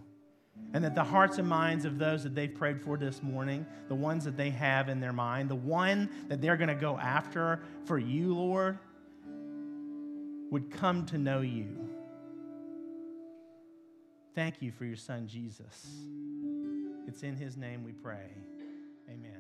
And 0.75 0.85
that 0.85 0.95
the 0.95 1.05
hearts 1.05 1.39
and 1.39 1.49
minds 1.49 1.85
of 1.85 1.99
those 1.99 2.25
that 2.25 2.35
they've 2.35 2.55
prayed 2.55 2.83
for 2.83 2.99
this 2.99 3.23
morning, 3.23 3.65
the 3.89 3.95
ones 3.95 4.25
that 4.25 4.37
they 4.37 4.51
have 4.51 4.89
in 4.89 5.01
their 5.01 5.15
mind, 5.15 5.49
the 5.49 5.55
one 5.55 6.11
that 6.29 6.43
they're 6.43 6.59
going 6.59 6.69
to 6.69 6.75
go 6.75 6.99
after 6.99 7.61
for 7.85 7.99
you, 7.99 8.35
Lord, 8.35 8.79
would 10.51 10.71
come 10.71 11.07
to 11.07 11.19
know 11.19 11.41
you. 11.41 11.89
Thank 14.35 14.63
you 14.63 14.71
for 14.71 14.85
your 14.85 14.97
son, 14.97 15.27
Jesus. 15.27 15.87
It's 17.07 17.23
in 17.23 17.37
his 17.37 17.57
name 17.57 17.85
we 17.85 17.93
pray. 17.93 18.31
Amen. 19.09 19.38